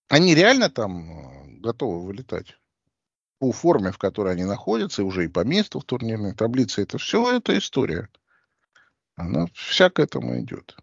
Они 0.08 0.34
реально 0.34 0.70
там 0.70 1.10
э, 1.10 1.60
готовы 1.60 2.06
вылетать? 2.06 2.56
По 3.40 3.50
форме, 3.50 3.90
в 3.90 3.98
которой 3.98 4.34
они 4.34 4.44
находятся, 4.44 5.02
и 5.02 5.04
уже 5.04 5.24
и 5.24 5.28
по 5.28 5.44
месту 5.44 5.80
в 5.80 5.84
турнирной 5.84 6.32
таблице, 6.32 6.82
это 6.82 6.98
все 6.98 7.36
эта 7.36 7.58
история. 7.58 8.08
Она 9.16 9.46
вся 9.52 9.90
к 9.90 9.98
этому 9.98 10.38
идет. 10.38 10.76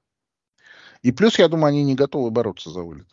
И 1.03 1.13
плюс, 1.13 1.39
я 1.39 1.47
думаю, 1.47 1.67
они 1.67 1.85
не 1.85 1.95
готовы 1.95 2.31
бороться 2.31 2.69
за 2.69 2.81
вылет. 2.81 3.07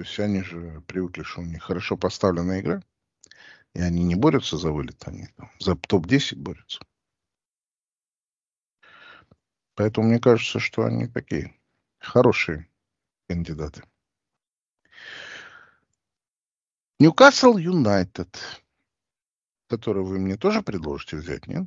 То 0.00 0.04
есть 0.04 0.18
они 0.18 0.42
же 0.42 0.80
привыкли, 0.86 1.22
что 1.24 1.42
у 1.42 1.44
них 1.44 1.62
хорошо 1.62 1.94
поставленная 1.94 2.62
игра. 2.62 2.82
И 3.74 3.82
они 3.82 4.02
не 4.02 4.14
борются 4.14 4.56
за 4.56 4.72
вылет, 4.72 5.06
они 5.06 5.26
там, 5.36 5.50
за 5.58 5.76
топ-10 5.76 6.36
борются. 6.36 6.80
Поэтому 9.74 10.08
мне 10.08 10.18
кажется, 10.18 10.58
что 10.58 10.86
они 10.86 11.06
такие 11.06 11.54
хорошие 11.98 12.66
кандидаты. 13.28 13.82
Ньюкасл 16.98 17.58
Юнайтед, 17.58 18.62
который 19.68 20.02
вы 20.02 20.18
мне 20.18 20.38
тоже 20.38 20.62
предложите 20.62 21.18
взять, 21.18 21.46
нет? 21.46 21.64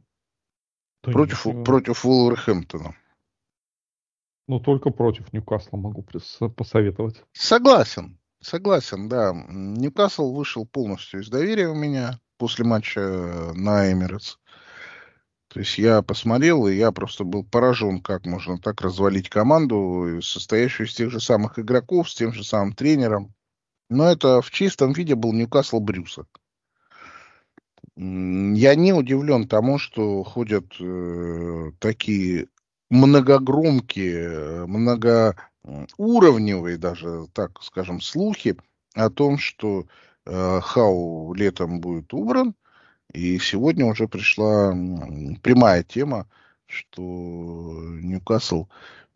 Да 1.03 1.11
против, 1.11 1.45
нет, 1.45 1.63
против 1.63 2.03
Вулверхэмптона. 2.03 2.95
Ну, 4.47 4.59
только 4.59 4.89
против 4.89 5.31
Ньюкасла 5.33 5.77
могу 5.77 6.01
посоветовать. 6.01 7.23
Согласен. 7.33 8.17
Согласен, 8.43 9.07
да. 9.07 9.33
Ньюкасл 9.33 10.33
вышел 10.33 10.65
полностью 10.65 11.21
из 11.21 11.29
доверия 11.29 11.69
у 11.69 11.75
меня 11.75 12.19
после 12.37 12.65
матча 12.65 12.99
на 13.55 13.91
Эмиратс. 13.91 14.37
То 15.47 15.59
есть 15.59 15.77
я 15.77 16.01
посмотрел, 16.01 16.67
и 16.67 16.75
я 16.75 16.91
просто 16.91 17.23
был 17.23 17.45
поражен, 17.45 18.01
как 18.01 18.25
можно 18.25 18.57
так 18.57 18.81
развалить 18.81 19.29
команду, 19.29 20.19
состоящую 20.21 20.87
из 20.87 20.93
тех 20.93 21.09
же 21.09 21.21
самых 21.21 21.57
игроков, 21.57 22.09
с 22.09 22.15
тем 22.15 22.33
же 22.33 22.43
самым 22.43 22.73
тренером. 22.73 23.33
Но 23.89 24.11
это 24.11 24.41
в 24.41 24.51
чистом 24.51 24.91
виде 24.91 25.15
был 25.15 25.31
Ньюкасл 25.31 25.79
Брюса. 25.79 26.25
Я 27.95 28.75
не 28.75 28.91
удивлен 28.91 29.47
тому, 29.47 29.77
что 29.77 30.23
ходят 30.23 30.65
э, 30.81 31.71
такие 31.79 32.47
многогромкие, 32.89 34.65
многоуровневые 35.63 36.77
даже, 36.77 37.27
так 37.33 37.61
скажем, 37.61 38.01
слухи 38.01 38.57
о 38.93 39.09
том, 39.09 39.37
что 39.37 39.85
э, 40.25 40.59
Хау 40.61 41.33
летом 41.33 41.79
будет 41.79 42.13
убран. 42.13 42.55
И 43.13 43.37
сегодня 43.39 43.85
уже 43.85 44.07
пришла 44.07 44.71
прямая 45.41 45.83
тема, 45.83 46.27
что 46.67 47.01
Ньюкасл 47.01 48.67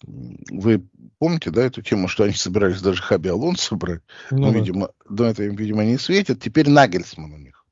вы 0.03 0.87
помните, 1.17 1.49
да, 1.49 1.63
эту 1.63 1.81
тему, 1.81 2.07
что 2.07 2.23
они 2.23 2.33
собирались 2.33 2.81
даже 2.81 3.01
Хаби 3.01 3.29
Алонсо 3.29 3.75
брать? 3.75 4.01
Ну, 4.29 4.37
но, 4.37 4.51
да. 4.51 4.59
видимо, 4.59 4.91
но 5.09 5.25
это 5.25 5.43
им, 5.43 5.55
видимо, 5.55 5.83
не 5.83 5.97
светит. 5.97 6.41
Теперь 6.41 6.69
Нагельсман 6.69 7.33
у 7.33 7.37
них 7.37 7.65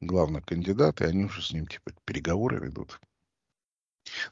главный 0.00 0.42
кандидат, 0.42 1.00
и 1.00 1.04
они 1.04 1.24
уже 1.24 1.42
с 1.42 1.52
ним, 1.52 1.66
типа, 1.66 1.92
переговоры 2.04 2.58
ведут. 2.58 3.00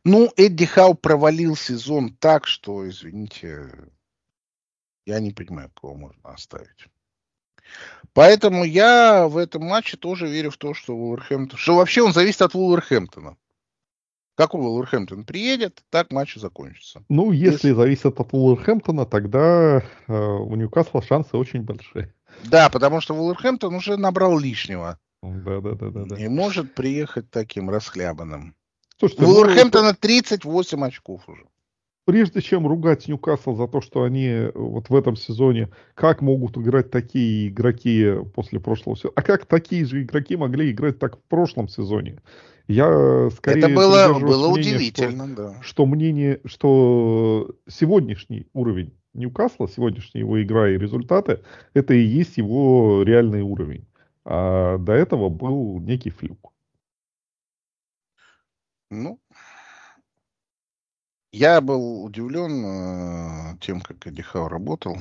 Ну, 0.05 0.33
Эдди 0.37 0.67
Хау 0.67 0.95
провалил 0.95 1.57
сезон 1.57 2.15
так, 2.15 2.47
что, 2.47 2.89
извините, 2.89 3.71
я 5.07 5.21
не 5.21 5.33
понимаю, 5.33 5.71
кого 5.75 5.95
можно 5.95 6.31
оставить. 6.31 6.89
Поэтому 8.13 8.65
я 8.65 9.29
в 9.29 9.37
этом 9.37 9.65
матче 9.65 9.97
тоже 9.97 10.27
верю 10.27 10.51
в 10.51 10.57
то, 10.57 10.75
что 10.75 10.97
Вулверхэмптон... 10.97 11.59
Что 11.59 11.77
вообще 11.77 12.03
он 12.03 12.13
зависит 12.13 12.43
от 12.43 12.55
Вулверхэмптона. 12.55 13.37
Как 14.35 14.55
Вулверхэмптон 14.55 15.25
приедет, 15.25 15.85
так 15.91 16.11
матч 16.11 16.37
закончится. 16.37 17.05
Ну, 17.09 17.31
если, 17.31 17.69
если... 17.69 17.73
зависит 17.73 18.19
от 18.19 18.33
Вулверхэмптона, 18.33 19.07
тогда 19.07 19.83
э, 20.09 20.13
у 20.13 20.55
Ньюкасла 20.57 21.03
шансы 21.03 21.37
очень 21.37 21.63
большие. 21.63 22.15
Да, 22.45 22.71
потому 22.71 23.01
что 23.01 23.15
Вулверхэмптон 23.15 23.75
уже 23.75 23.97
набрал 23.97 24.39
лишнего. 24.39 24.99
Да, 25.23 25.61
да, 25.61 25.75
да, 25.75 25.91
да, 25.91 26.05
да. 26.07 26.17
И 26.17 26.29
может 26.29 26.75
приехать 26.75 27.31
таким 27.31 27.69
расхлябанным. 27.69 28.57
Слушайте, 29.01 29.25
У 29.25 29.29
Вулверхэмптона 29.29 29.95
38 29.95 30.85
очков 30.85 31.23
уже. 31.27 31.45
Прежде 32.05 32.43
чем 32.43 32.67
ругать 32.67 33.09
Ньюкасл 33.09 33.57
за 33.57 33.67
то, 33.67 33.81
что 33.81 34.03
они 34.03 34.27
э, 34.27 34.53
вот 34.55 34.91
в 34.91 34.95
этом 34.95 35.17
сезоне, 35.17 35.71
как 35.95 36.21
могут 36.21 36.59
играть 36.59 36.91
такие 36.91 37.49
игроки 37.49 38.17
после 38.35 38.61
прошлого 38.61 38.97
сезона, 38.97 39.13
а 39.17 39.23
как 39.23 39.47
такие 39.47 39.87
же 39.87 40.03
игроки 40.03 40.37
могли 40.37 40.71
играть 40.71 40.99
так 40.99 41.17
в 41.17 41.23
прошлом 41.23 41.69
сезоне? 41.69 42.21
Я 42.69 43.31
скорее 43.31 43.61
Это 43.61 43.69
было, 43.69 44.19
было 44.19 44.51
мнение, 44.51 44.77
удивительно, 44.77 45.27
что, 45.27 45.37
да. 45.37 45.55
Что 45.63 45.87
мнение, 45.87 46.41
что 46.45 47.55
сегодняшний 47.69 48.49
уровень 48.53 48.93
Ньюкасла, 49.15 49.69
сегодняшняя 49.69 50.21
его 50.21 50.43
игра 50.43 50.69
и 50.69 50.79
результаты, 50.79 51.41
это 51.73 51.95
и 51.95 52.03
есть 52.03 52.37
его 52.37 53.03
реальный 53.03 53.43
уровень. 53.43 53.87
А 54.27 54.77
до 54.77 54.93
этого 54.93 55.31
был 55.31 55.81
некий 55.81 56.11
флюк. 56.11 56.53
Ну, 58.91 59.21
я 61.33 61.61
был 61.61 62.03
удивлен 62.05 62.65
э, 62.65 63.59
тем, 63.61 63.81
как 63.81 64.05
Эдди 64.05 64.25
работал. 64.35 64.99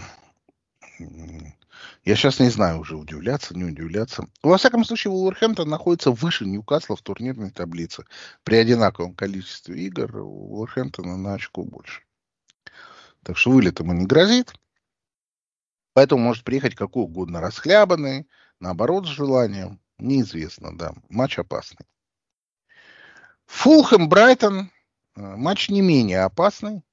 Я 2.04 2.15
сейчас 2.15 2.39
не 2.39 2.49
знаю 2.49 2.80
уже, 2.82 2.95
удивляться, 2.95 3.58
не 3.58 3.63
удивляться. 3.63 4.28
Во 4.43 4.58
всяком 4.58 4.86
случае, 4.86 5.12
Вулверхэмптон 5.12 5.67
находится 5.67 6.12
выше 6.12 6.45
Ньюкасла 6.45 6.95
в 6.95 7.02
турнирной 7.02 7.49
таблице. 7.49 8.06
При 8.43 8.58
одинаковом 8.58 9.15
количестве 9.15 9.82
игр 9.86 10.17
у 10.17 10.49
Вулверхэмптона 10.49 11.17
на 11.17 11.34
очко 11.34 11.63
больше. 11.63 12.04
Так 13.23 13.38
что 13.38 13.52
вылет 13.52 13.80
ему 13.80 13.93
не 13.93 14.06
грозит. 14.06 14.54
Поэтому 15.93 16.21
может 16.21 16.43
приехать 16.43 16.75
какой 16.75 17.04
угодно 17.04 17.41
расхлябанный, 17.41 18.28
наоборот, 18.60 19.08
с 19.08 19.10
желанием. 19.10 19.80
Неизвестно, 19.97 20.78
да. 20.78 20.93
Матч 21.10 21.39
опасный. 21.39 21.88
Фулхэм 23.50 24.08
Брайтон. 24.10 24.72
Э, 25.16 25.36
матч 25.36 25.70
не 25.70 25.82
менее 25.82 26.22
опасный, 26.22 26.84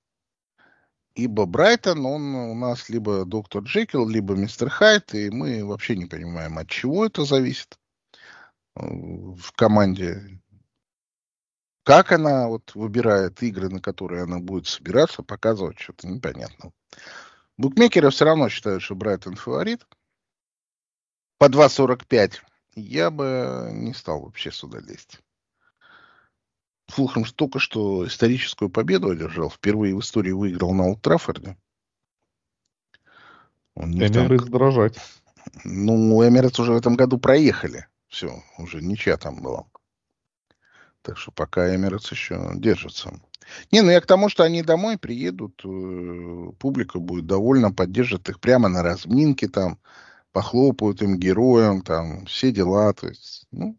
ибо 1.15 1.45
Брайтон, 1.45 2.05
он 2.07 2.35
у 2.35 2.55
нас 2.55 2.89
либо 2.89 3.25
доктор 3.25 3.63
Джекил, 3.63 4.09
либо 4.09 4.35
мистер 4.35 4.71
Хайт, 4.71 5.15
и 5.15 5.31
мы 5.31 5.65
вообще 5.65 5.97
не 5.97 6.07
понимаем, 6.07 6.59
от 6.59 6.69
чего 6.69 7.05
это 7.05 7.25
зависит 7.25 7.79
э, 8.75 8.81
в 8.81 9.53
команде. 9.53 10.41
Как 11.85 12.11
она 12.11 12.49
вот 12.49 12.75
выбирает 12.75 13.43
игры, 13.43 13.69
на 13.69 13.81
которые 13.81 14.23
она 14.23 14.41
будет 14.41 14.67
собираться, 14.67 15.23
показывать, 15.23 15.79
что-то 15.79 16.09
непонятно. 16.09 16.73
Букмекеры 17.59 18.11
все 18.11 18.25
равно 18.25 18.49
считают, 18.49 18.83
что 18.83 18.97
Брайтон 18.97 19.37
фаворит. 19.37 19.87
По 21.39 21.45
2.45 21.45 22.39
я 22.75 23.11
бы 23.11 23.71
не 23.73 23.93
стал 23.93 24.23
вообще 24.23 24.51
сюда 24.51 24.81
лезть. 24.81 25.21
Фулхэм 26.89 27.25
только 27.25 27.59
что 27.59 28.07
историческую 28.07 28.71
победу 28.71 29.11
одержал. 29.11 29.51
Впервые 29.51 29.95
в 29.95 30.01
истории 30.01 30.33
выиграл 30.33 30.73
на 30.73 30.85
Олд 30.85 31.03
Траффорде. 31.03 31.57
Эмирец 33.77 34.43
там... 34.43 34.51
дрожать. 34.51 34.99
Ну, 35.65 36.27
Эмирец 36.27 36.59
уже 36.59 36.73
в 36.73 36.77
этом 36.77 36.97
году 36.97 37.19
проехали. 37.19 37.87
Все, 38.09 38.43
уже 38.59 38.81
ничья 38.81 39.17
там 39.17 39.43
была. 39.43 39.67
Так 41.03 41.19
что 41.19 41.33
пока 41.33 41.75
Эмирец 41.75 42.11
еще 42.11 42.53
держится. 42.55 43.21
Не, 43.71 43.83
ну 43.83 43.91
я 43.91 44.01
к 44.01 44.07
тому, 44.07 44.29
что 44.29 44.43
они 44.43 44.63
домой 44.63 44.99
приедут, 44.99 45.61
э, 45.65 46.53
публика 46.59 46.99
будет 46.99 47.27
довольна, 47.27 47.73
поддержит 47.73 48.29
их 48.29 48.41
прямо 48.41 48.69
на 48.69 48.83
разминке 48.83 49.49
там, 49.49 49.79
похлопают 50.33 51.01
им 51.03 51.17
героям, 51.17 51.83
там, 51.83 52.27
все 52.27 52.51
дела. 52.51 52.93
То 52.93 53.09
есть, 53.09 53.47
ну, 53.53 53.77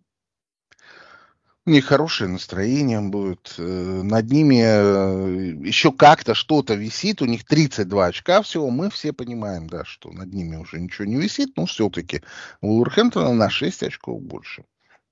у 1.68 1.70
них 1.70 1.86
хорошее 1.86 2.30
настроение 2.30 3.02
будет. 3.02 3.56
Э, 3.58 4.02
над 4.02 4.32
ними 4.32 4.62
э, 4.64 5.68
еще 5.68 5.92
как-то 5.92 6.34
что-то 6.34 6.76
висит. 6.76 7.22
У 7.22 7.26
них 7.26 7.44
32 7.44 8.06
очка 8.06 8.42
всего. 8.42 8.70
Мы 8.70 8.90
все 8.90 9.12
понимаем, 9.12 9.68
да, 9.68 9.84
что 9.84 10.10
над 10.12 10.34
ними 10.34 10.56
уже 10.56 10.80
ничего 10.80 11.04
не 11.06 11.18
висит. 11.18 11.58
Но 11.58 11.66
все-таки 11.66 12.24
у 12.62 12.70
Уолверхэмптона 12.70 13.34
на 13.34 13.50
6 13.50 13.84
очков 13.84 14.22
больше. 14.22 14.64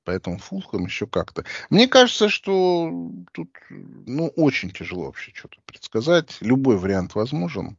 Поэтому 0.06 0.38
Фулхэм 0.38 0.86
еще 0.86 1.08
как-то. 1.08 1.44
Мне 1.70 1.90
кажется, 1.90 2.30
что 2.30 3.12
тут 3.34 3.50
ну, 3.70 4.28
очень 4.38 4.72
тяжело 4.72 5.08
вообще 5.08 5.32
что-то 5.36 5.58
предсказать. 5.66 6.38
Любой 6.40 6.78
вариант 6.78 7.16
возможен. 7.16 7.78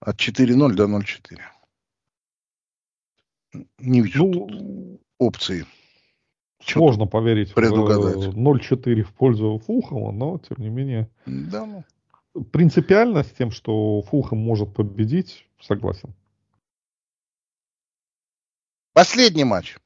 От 0.00 0.16
4-0 0.16 0.72
до 0.72 0.84
0-4. 0.84 1.38
Не 3.78 4.00
вижу 4.00 4.26
ну, 4.26 5.00
опции. 5.18 5.66
Сложно 6.66 7.06
поверить 7.06 7.54
предугадать. 7.54 8.34
в 8.34 8.38
0-4 8.38 9.02
в 9.02 9.12
пользу 9.14 9.60
Фулхэма, 9.66 10.12
но 10.12 10.38
тем 10.38 10.56
не 10.58 10.70
менее. 10.70 11.10
Да, 11.26 11.66
ну. 11.66 11.84
Принципиально 12.50 13.22
с 13.22 13.30
тем, 13.30 13.50
что 13.50 14.02
Фулхэм 14.02 14.38
может 14.38 14.74
победить, 14.74 15.46
согласен. 15.60 16.14
Последний 18.92 19.44
матч. 19.44 19.76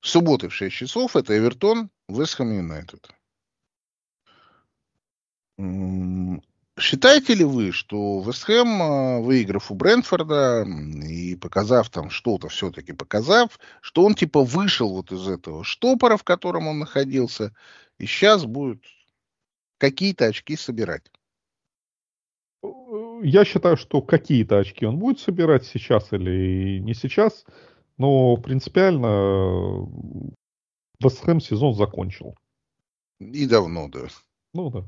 Субботы 0.00 0.48
в 0.48 0.54
6 0.54 0.74
часов 0.74 1.16
это 1.16 1.36
Эвертон, 1.36 1.88
Вестхэм 2.08 2.56
Юнайтед. 2.56 3.08
Считаете 6.78 7.34
ли 7.34 7.44
вы, 7.44 7.70
что 7.70 8.22
Вестхэм, 8.22 8.82
а, 8.82 9.20
выиграв 9.20 9.70
у 9.70 9.74
Брэнфорда 9.74 10.64
и 11.06 11.36
показав 11.36 11.90
там 11.90 12.08
что-то, 12.08 12.48
все-таки 12.48 12.92
показав, 12.92 13.60
что 13.82 14.04
он 14.04 14.14
типа 14.14 14.42
вышел 14.42 14.88
вот 14.88 15.12
из 15.12 15.28
этого 15.28 15.64
штопора, 15.64 16.16
в 16.16 16.24
котором 16.24 16.68
он 16.68 16.78
находился, 16.78 17.54
и 17.98 18.06
сейчас 18.06 18.46
будет 18.46 18.82
какие-то 19.78 20.26
очки 20.26 20.56
собирать? 20.56 21.10
я 23.22 23.44
считаю, 23.44 23.76
что 23.76 24.02
какие-то 24.02 24.58
очки 24.58 24.84
он 24.86 24.98
будет 24.98 25.20
собирать 25.20 25.64
сейчас 25.64 26.12
или 26.12 26.78
не 26.78 26.94
сейчас, 26.94 27.44
но 27.98 28.36
принципиально 28.36 29.88
Вестхэм 31.00 31.40
сезон 31.40 31.74
закончил. 31.74 32.36
И 33.20 33.46
давно, 33.46 33.88
да. 33.88 34.08
Ну 34.54 34.70
да. 34.70 34.84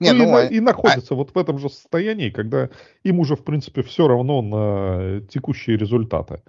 Не, 0.00 0.12
ну, 0.12 0.24
ну, 0.24 0.38
и, 0.38 0.42
а... 0.42 0.46
и 0.46 0.60
находится 0.60 1.14
а... 1.14 1.16
вот 1.16 1.34
в 1.34 1.38
этом 1.38 1.58
же 1.58 1.68
состоянии, 1.68 2.30
когда 2.30 2.70
им 3.02 3.20
уже, 3.20 3.36
в 3.36 3.44
принципе, 3.44 3.82
все 3.82 4.08
равно 4.08 4.42
на 4.42 5.20
текущие 5.28 5.76
результаты. 5.76 6.42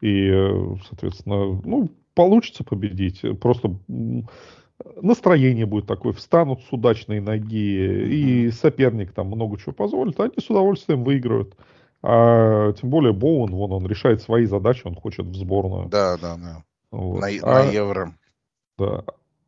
И, 0.00 0.30
соответственно, 0.88 1.60
ну, 1.64 1.90
получится 2.14 2.64
победить. 2.64 3.22
Просто 3.40 3.76
настроение 5.00 5.66
будет 5.66 5.86
такое, 5.86 6.12
встанут 6.12 6.60
с 6.62 6.72
удачной 6.72 7.20
ноги, 7.20 8.46
и 8.46 8.50
соперник 8.50 9.12
там 9.12 9.28
много 9.28 9.58
чего 9.58 9.72
позволит, 9.72 10.18
они 10.20 10.34
с 10.38 10.50
удовольствием 10.50 11.04
выиграют. 11.04 11.56
А 12.02 12.72
тем 12.72 12.90
более 12.90 13.12
Боуэн, 13.12 13.52
вон 13.52 13.72
он 13.72 13.86
решает 13.86 14.22
свои 14.22 14.44
задачи, 14.44 14.82
он 14.84 14.96
хочет 14.96 15.26
в 15.26 15.34
сборную. 15.36 15.88
Да, 15.88 16.16
да, 16.16 16.36
да. 16.36 16.64
Вот. 16.90 17.20
На, 17.20 17.28
а, 17.42 17.64
на 17.64 17.70
евро. 17.70 18.14
Да. 18.76 19.04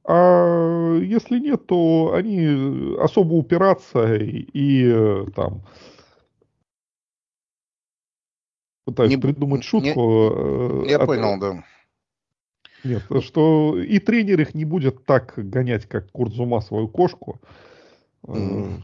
А 0.07 0.99
если 0.99 1.39
нет, 1.39 1.67
то 1.67 2.13
они 2.15 2.97
особо 3.01 3.35
упираться 3.35 4.15
и, 4.17 4.41
и 4.53 4.85
э, 4.87 5.27
там 5.35 5.63
пытаюсь 8.85 9.11
не, 9.11 9.17
придумать 9.17 9.65
шутку. 9.65 10.83
Не, 10.83 10.91
я 10.91 10.99
от, 10.99 11.07
понял, 11.07 11.41
да. 11.41 11.65
Нет, 12.85 13.03
что 13.23 13.79
и 13.79 13.99
тренер 13.99 14.43
их 14.43 14.55
не 14.55 14.67
будет 14.67 15.07
так 15.07 15.33
гонять, 15.37 15.87
как 15.87 16.11
Курзума 16.11 16.61
свою 16.61 16.87
кошку. 16.89 17.41
Mm. 18.27 18.83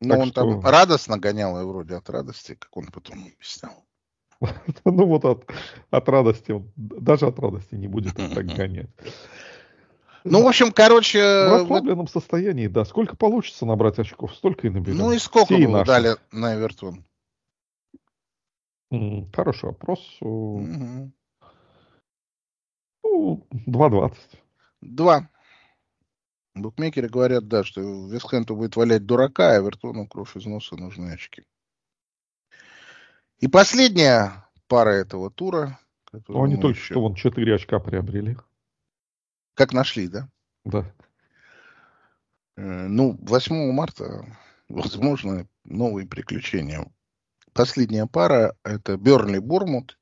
Ну, 0.00 0.18
он 0.18 0.28
что... 0.28 0.34
там 0.34 0.60
радостно 0.60 1.18
гонял 1.18 1.58
ее 1.58 1.66
вроде 1.66 1.94
от 1.94 2.08
радости, 2.10 2.56
как 2.58 2.76
он 2.76 2.86
потом 2.86 3.18
объяснял. 3.34 3.84
ну 4.84 5.06
вот 5.06 5.24
от, 5.24 5.50
от 5.90 6.08
радости, 6.08 6.62
даже 6.76 7.26
от 7.26 7.38
радости 7.38 7.74
не 7.74 7.88
будет 7.88 8.16
так 8.16 8.46
гонять. 8.56 8.90
Ну, 10.24 10.42
в 10.42 10.46
общем, 10.46 10.72
короче... 10.72 11.18
В 11.18 11.60
расслабленном 11.60 12.08
состоянии, 12.08 12.66
да. 12.66 12.84
Сколько 12.84 13.16
получится 13.16 13.66
набрать 13.66 13.98
очков, 13.98 14.34
столько 14.34 14.66
и 14.66 14.70
наберем. 14.70 14.98
Ну 14.98 15.12
и 15.12 15.18
сколько 15.18 15.54
Все 15.54 15.66
вы 15.66 15.84
дали 15.84 16.16
на 16.30 16.54
Эвертон? 16.54 17.04
Хороший 19.32 19.66
вопрос. 19.66 20.00
Угу. 20.20 21.12
Ну, 23.04 23.46
2.20. 23.52 24.14
Два. 24.80 25.28
Букмекеры 26.54 27.08
говорят, 27.08 27.46
да, 27.48 27.64
что 27.64 27.80
Вестхэмпту 27.80 28.56
будет 28.56 28.76
валять 28.76 29.06
дурака, 29.06 29.52
а 29.52 29.58
Эвертону 29.58 30.06
кровь 30.06 30.36
из 30.36 30.44
носа 30.46 30.76
нужны 30.76 31.12
очки. 31.12 31.44
И 33.38 33.48
последняя 33.48 34.48
пара 34.66 34.90
этого 34.90 35.30
тура. 35.30 35.78
Ну, 36.28 36.42
они 36.42 36.56
только 36.56 36.78
еще... 36.78 36.92
что 36.92 37.00
вон 37.00 37.14
4 37.14 37.54
очка 37.54 37.78
приобрели. 37.78 38.36
Как 39.60 39.74
нашли, 39.74 40.08
да? 40.08 40.26
Да. 40.64 40.90
Э, 42.56 42.86
ну, 42.88 43.18
8 43.20 43.72
марта, 43.72 44.24
возможно, 44.70 45.46
новые 45.64 46.06
приключения. 46.06 46.90
Последняя 47.52 48.06
пара– 48.06 48.56
это 48.64 48.96
Бернли-Бормут. 48.96 49.98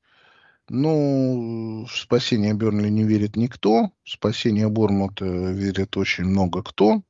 Ну, 0.69 1.85
в 1.85 1.93
спасение 1.93 2.53
Бернли 2.53 2.87
не 2.87 3.03
верит 3.03 3.35
никто. 3.35 3.91
В 4.05 4.09
спасение 4.09 4.69
Бормута 4.69 5.25
верит 5.25 5.97
очень 5.97 6.23
много 6.23 6.63
кто. 6.63 7.01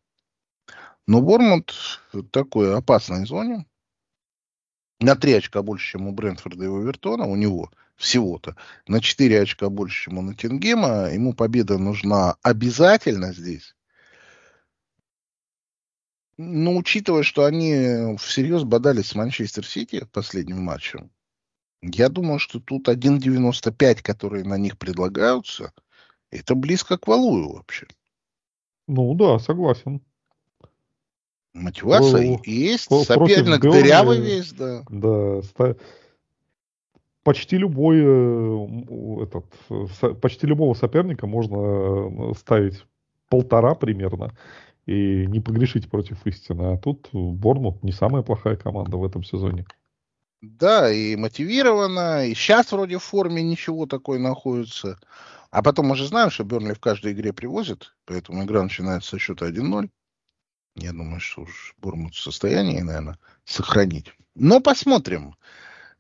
Но 1.05 1.21
Бормут 1.21 2.01
в 2.13 2.23
такой 2.29 2.75
опасной 2.75 3.27
зоне. 3.27 3.67
На 4.99 5.15
3 5.15 5.33
очка 5.33 5.61
больше, 5.61 5.91
чем 5.91 6.07
у 6.07 6.13
Брентфорда 6.13 6.65
и 6.65 6.67
у 6.67 6.81
Вертона. 6.81 7.25
У 7.25 7.35
него 7.35 7.69
всего-то. 7.99 8.55
На 8.87 9.01
4 9.01 9.41
очка 9.41 9.69
больше, 9.69 10.05
чем 10.05 10.17
у 10.17 10.21
Ноттингема. 10.21 11.11
Ему 11.11 11.33
победа 11.33 11.77
нужна 11.77 12.37
обязательно 12.41 13.33
здесь. 13.33 13.75
Но 16.37 16.77
учитывая, 16.77 17.23
что 17.23 17.43
они 17.43 18.15
всерьез 18.17 18.63
бодались 18.63 19.07
с 19.07 19.15
Манчестер 19.15 19.65
Сити 19.65 20.07
последним 20.13 20.63
матчем, 20.63 21.11
я 21.81 22.07
думаю, 22.07 22.39
что 22.39 22.61
тут 22.61 22.87
1.95, 22.87 24.01
которые 24.01 24.45
на 24.45 24.57
них 24.57 24.77
предлагаются, 24.77 25.73
это 26.31 26.55
близко 26.55 26.97
к 26.97 27.07
валую 27.07 27.53
вообще. 27.53 27.87
Ну 28.87 29.13
да, 29.15 29.39
согласен. 29.39 30.01
Мотивация 31.53 32.37
О, 32.37 32.41
есть, 32.45 32.85
соперник 32.85 33.61
Берли, 33.61 33.81
дырявый 33.81 34.21
весь, 34.21 34.53
да. 34.53 34.83
Да, 34.89 35.41
ста... 35.41 35.75
почти 37.29 37.59
любой 37.59 37.97
э, 38.01 39.23
этот, 39.23 40.19
почти 40.19 40.47
любого 40.47 40.73
соперника 40.73 41.27
можно 41.27 42.31
э, 42.31 42.33
ставить 42.35 42.83
полтора 43.29 43.75
примерно 43.75 44.31
и 44.87 45.27
не 45.27 45.39
погрешить 45.39 45.91
против 45.91 46.25
истины. 46.25 46.73
А 46.73 46.77
тут 46.79 47.09
Борнмут 47.13 47.83
не 47.83 47.91
самая 47.91 48.23
плохая 48.23 48.55
команда 48.55 48.97
в 48.97 49.05
этом 49.05 49.23
сезоне. 49.23 49.67
Да, 50.41 50.91
и 50.91 51.15
мотивировано, 51.15 52.25
и 52.25 52.33
сейчас 52.33 52.71
вроде 52.71 52.97
в 52.97 53.03
форме 53.03 53.43
ничего 53.43 53.85
такой 53.85 54.17
находится. 54.17 54.97
А 55.51 55.61
потом 55.61 55.85
мы 55.85 55.95
же 55.95 56.07
знаем, 56.07 56.31
что 56.31 56.43
Бернли 56.43 56.73
в 56.73 56.79
каждой 56.79 57.11
игре 57.11 57.31
привозит, 57.31 57.93
поэтому 58.05 58.43
игра 58.43 58.63
начинается 58.63 59.11
со 59.11 59.19
счета 59.19 59.47
1-0. 59.47 59.87
Я 60.77 60.93
думаю, 60.93 61.19
что 61.19 61.41
уж 61.43 61.75
Бормут 61.77 62.15
в 62.15 62.21
состоянии, 62.23 62.81
наверное, 62.81 63.19
сохранить. 63.45 64.15
Но 64.33 64.61
посмотрим. 64.61 65.35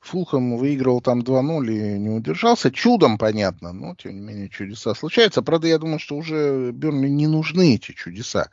Фулхэм 0.01 0.57
выиграл 0.57 1.01
там 1.01 1.19
2-0 1.21 1.71
и 1.71 1.99
не 1.99 2.09
удержался. 2.09 2.71
Чудом, 2.71 3.17
понятно, 3.17 3.73
но, 3.73 3.95
тем 3.95 4.15
не 4.15 4.21
менее, 4.21 4.49
чудеса 4.49 4.95
случаются. 4.95 5.41
Правда, 5.41 5.67
я 5.67 5.77
думаю, 5.77 5.99
что 5.99 6.15
уже 6.15 6.71
Бернли 6.71 7.09
не 7.09 7.27
нужны 7.27 7.75
эти 7.75 7.91
чудеса. 7.91 8.49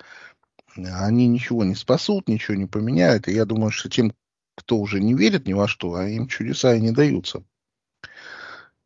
Они 0.77 1.27
ничего 1.27 1.65
не 1.65 1.75
спасут, 1.75 2.29
ничего 2.29 2.57
не 2.57 2.67
поменяют. 2.67 3.29
И 3.29 3.33
я 3.33 3.45
думаю, 3.45 3.71
что 3.71 3.89
тем, 3.89 4.13
кто 4.57 4.77
уже 4.79 5.01
не 5.01 5.15
верит 5.15 5.47
ни 5.47 5.53
во 5.53 5.69
что, 5.69 5.95
а 5.95 6.09
им 6.09 6.27
чудеса 6.27 6.75
и 6.75 6.81
не 6.81 6.91
даются. 6.91 7.43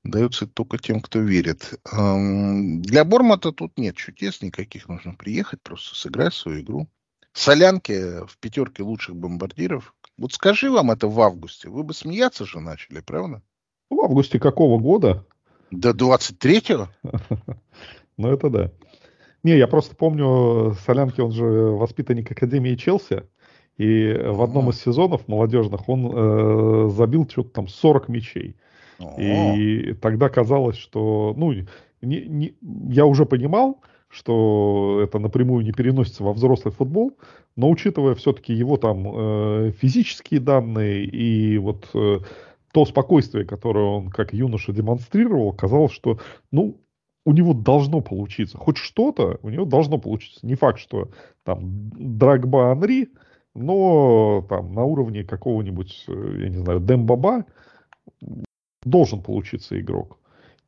Даются 0.04 0.46
только 0.46 0.78
тем, 0.78 1.00
кто 1.00 1.20
верит. 1.20 1.80
Для 1.92 3.04
Бормата 3.04 3.52
тут 3.52 3.76
нет 3.76 3.96
чудес 3.96 4.42
никаких. 4.42 4.88
Нужно 4.88 5.14
приехать, 5.14 5.62
просто 5.62 5.94
сыграть 5.94 6.34
свою 6.34 6.60
игру. 6.60 6.88
Солянки 7.32 8.24
в 8.26 8.38
пятерке 8.38 8.82
лучших 8.82 9.16
бомбардиров. 9.16 9.94
Вот 10.20 10.34
скажи 10.34 10.70
вам 10.70 10.90
это 10.90 11.08
в 11.08 11.18
августе. 11.18 11.70
Вы 11.70 11.82
бы 11.82 11.94
смеяться 11.94 12.44
же 12.44 12.60
начали, 12.60 13.00
правда? 13.00 13.40
В 13.88 13.98
августе 14.00 14.38
какого 14.38 14.78
года? 14.78 15.24
До 15.70 15.90
23-го? 15.90 16.88
Ну, 18.18 18.30
это 18.30 18.50
да. 18.50 18.70
Не, 19.42 19.56
я 19.56 19.66
просто 19.66 19.96
помню, 19.96 20.76
Солянки, 20.84 21.22
он 21.22 21.32
же 21.32 21.44
воспитанник 21.44 22.30
Академии 22.30 22.74
Челси. 22.74 23.22
И 23.78 24.12
в 24.12 24.42
одном 24.42 24.68
из 24.68 24.78
сезонов 24.78 25.26
молодежных 25.26 25.88
он 25.88 26.12
э, 26.12 26.88
забил 26.90 27.26
что-то 27.26 27.48
там 27.48 27.68
40 27.68 28.08
мячей. 28.10 28.56
И 29.16 29.94
тогда 30.02 30.28
казалось, 30.28 30.76
что, 30.76 31.32
ну, 31.34 31.54
не, 32.02 32.20
не, 32.26 32.54
я 32.90 33.06
уже 33.06 33.24
понимал, 33.24 33.80
что 34.10 35.00
это 35.02 35.18
напрямую 35.18 35.64
не 35.64 35.72
переносится 35.72 36.24
во 36.24 36.32
взрослый 36.32 36.74
футбол, 36.74 37.16
но 37.56 37.70
учитывая 37.70 38.14
все-таки 38.16 38.52
его 38.52 38.76
там 38.76 39.06
э, 39.06 39.72
физические 39.78 40.40
данные 40.40 41.04
и 41.04 41.58
вот 41.58 41.88
э, 41.94 42.18
то 42.72 42.84
спокойствие, 42.84 43.44
которое 43.44 43.84
он 43.84 44.10
как 44.10 44.32
юноша 44.32 44.72
демонстрировал, 44.72 45.52
казалось, 45.52 45.92
что, 45.92 46.18
ну, 46.50 46.80
у 47.24 47.32
него 47.32 47.54
должно 47.54 48.00
получиться. 48.00 48.58
Хоть 48.58 48.78
что-то 48.78 49.38
у 49.42 49.48
него 49.48 49.64
должно 49.64 49.98
получиться. 49.98 50.44
Не 50.44 50.56
факт, 50.56 50.80
что 50.80 51.10
там 51.44 51.90
Драгба 51.92 52.72
Анри, 52.72 53.10
но 53.54 54.44
там 54.48 54.72
на 54.72 54.84
уровне 54.84 55.22
какого-нибудь, 55.22 56.04
э, 56.08 56.36
я 56.42 56.48
не 56.48 56.58
знаю, 56.58 56.80
Дембаба 56.80 57.44
должен 58.82 59.22
получиться 59.22 59.80
игрок. 59.80 60.19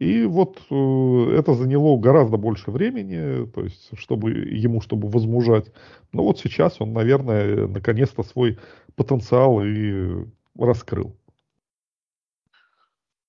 И 0.03 0.25
вот 0.25 0.61
э, 0.69 1.37
это 1.39 1.55
заняло 1.55 1.97
гораздо 1.97 2.37
больше 2.37 2.73
времени, 2.73 3.47
то 3.47 3.63
есть, 3.63 3.97
чтобы 3.97 4.33
ему, 4.33 4.81
чтобы 4.81 5.09
возмужать. 5.09 5.73
Но 6.11 6.25
вот 6.25 6.41
сейчас 6.41 6.81
он, 6.81 6.93
наверное, 6.93 7.69
наконец-то 7.69 8.25
свой 8.25 8.59
потенциал 8.97 9.63
и 9.63 10.27
раскрыл. 10.59 11.17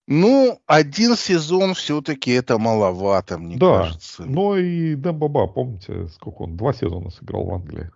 Ну, 0.08 0.60
один 0.66 1.16
сезон 1.16 1.76
все-таки 1.76 2.32
это 2.32 2.58
маловато, 2.58 3.38
мне 3.38 3.58
да, 3.58 3.84
кажется. 3.84 4.26
но 4.26 4.58
и 4.58 4.96
Дембаба, 4.96 5.46
помните, 5.46 6.08
сколько 6.08 6.42
он, 6.42 6.58
два 6.58 6.74
сезона 6.74 7.12
сыграл 7.12 7.46
в 7.46 7.54
Англии. 7.54 7.92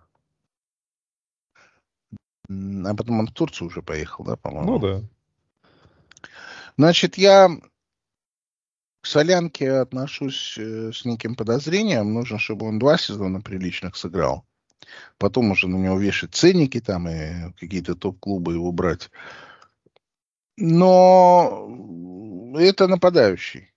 А 2.48 2.94
потом 2.94 3.18
он 3.18 3.26
в 3.26 3.32
Турцию 3.32 3.66
уже 3.66 3.82
поехал, 3.82 4.24
да, 4.24 4.36
по-моему? 4.36 4.70
Ну 4.70 4.78
да. 4.78 5.02
Значит, 6.76 7.18
я 7.18 7.50
к 9.00 9.06
Солянке 9.06 9.72
отношусь 9.72 10.56
э, 10.58 10.92
с 10.92 11.04
неким 11.04 11.34
подозрением. 11.34 12.14
Нужно, 12.14 12.38
чтобы 12.38 12.66
он 12.66 12.78
два 12.78 12.98
сезона 12.98 13.40
приличных 13.40 13.96
сыграл. 13.96 14.44
потом 15.18 15.50
уже 15.50 15.68
на 15.68 15.76
него 15.76 15.98
вешать 15.98 16.34
ценники 16.34 16.80
там 16.80 17.08
и 17.08 17.52
какие-то 17.58 17.94
топ-клубы 17.94 18.54
его 18.54 18.72
брать. 18.72 19.10
Но 20.56 21.68
это 22.58 22.88
нападающий. 22.88 23.70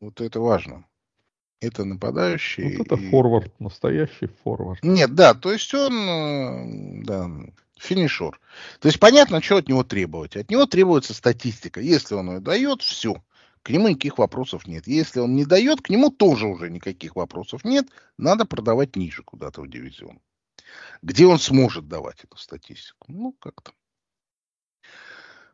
Вот 0.00 0.20
это 0.20 0.40
важно. 0.40 0.84
Это 1.60 1.84
нападающий. 1.84 2.76
Вот 2.76 2.86
это 2.86 2.94
и... 2.96 3.10
форвард, 3.10 3.60
настоящий 3.60 4.28
форвард. 4.42 4.82
Нет, 4.82 5.14
да, 5.14 5.34
то 5.34 5.52
есть 5.52 5.72
он, 5.74 5.92
э, 5.92 7.04
да, 7.04 7.30
финишер. 7.78 8.40
То 8.80 8.88
есть 8.88 8.98
понятно, 8.98 9.40
что 9.42 9.58
от 9.58 9.68
него 9.68 9.84
требовать. 9.84 10.36
От 10.36 10.50
него 10.50 10.66
требуется 10.66 11.14
статистика. 11.14 11.80
Если 11.80 12.14
он 12.14 12.30
ее 12.32 12.40
дает, 12.40 12.82
все. 12.82 13.22
К 13.62 13.70
нему 13.70 13.88
никаких 13.88 14.18
вопросов 14.18 14.66
нет. 14.66 14.86
Если 14.86 15.20
он 15.20 15.36
не 15.36 15.44
дает, 15.44 15.82
к 15.82 15.88
нему 15.88 16.10
тоже 16.10 16.46
уже 16.46 16.68
никаких 16.68 17.14
вопросов 17.14 17.64
нет. 17.64 17.86
Надо 18.18 18.44
продавать 18.44 18.96
ниже 18.96 19.22
куда-то 19.22 19.62
в 19.62 19.68
дивизион. 19.68 20.20
Где 21.02 21.26
он 21.26 21.38
сможет 21.38 21.86
давать 21.86 22.24
эту 22.24 22.36
статистику? 22.36 23.06
Ну, 23.08 23.32
как-то. 23.38 23.72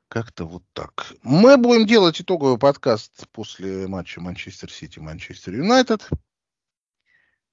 Как-то 0.09 0.47
вот 0.47 0.63
так. 0.73 1.13
Мы 1.23 1.59
будем 1.59 1.87
делать 1.87 2.21
итоговый 2.21 2.59
подкаст 2.59 3.29
после 3.33 3.87
матча 3.87 4.23
Манчестер 4.23 4.73
Сити, 4.73 4.99
Манчестер 4.99 5.55
Юнайтед. 5.55 6.09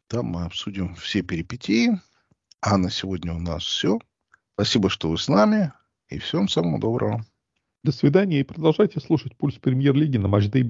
Там 0.08 0.28
мы 0.28 0.46
обсудим 0.46 0.96
все 0.96 1.22
перипетии. 1.22 2.00
А 2.62 2.78
на 2.78 2.90
сегодня 2.90 3.34
у 3.34 3.40
нас 3.40 3.64
все. 3.64 4.00
Спасибо, 4.54 4.90
что 4.90 5.10
вы 5.10 5.18
с 5.18 5.28
нами. 5.28 5.74
И 6.08 6.18
всем 6.18 6.48
самого 6.48 6.80
доброго. 6.80 7.26
До 7.86 7.92
свидания 7.92 8.40
и 8.40 8.44
продолжайте 8.44 9.00
слушать 9.00 9.38
«Пульс 9.38 9.60
премьер-лиги» 9.60 10.18
на 10.18 10.28
Матч 10.28 10.46
Day. 10.46 10.64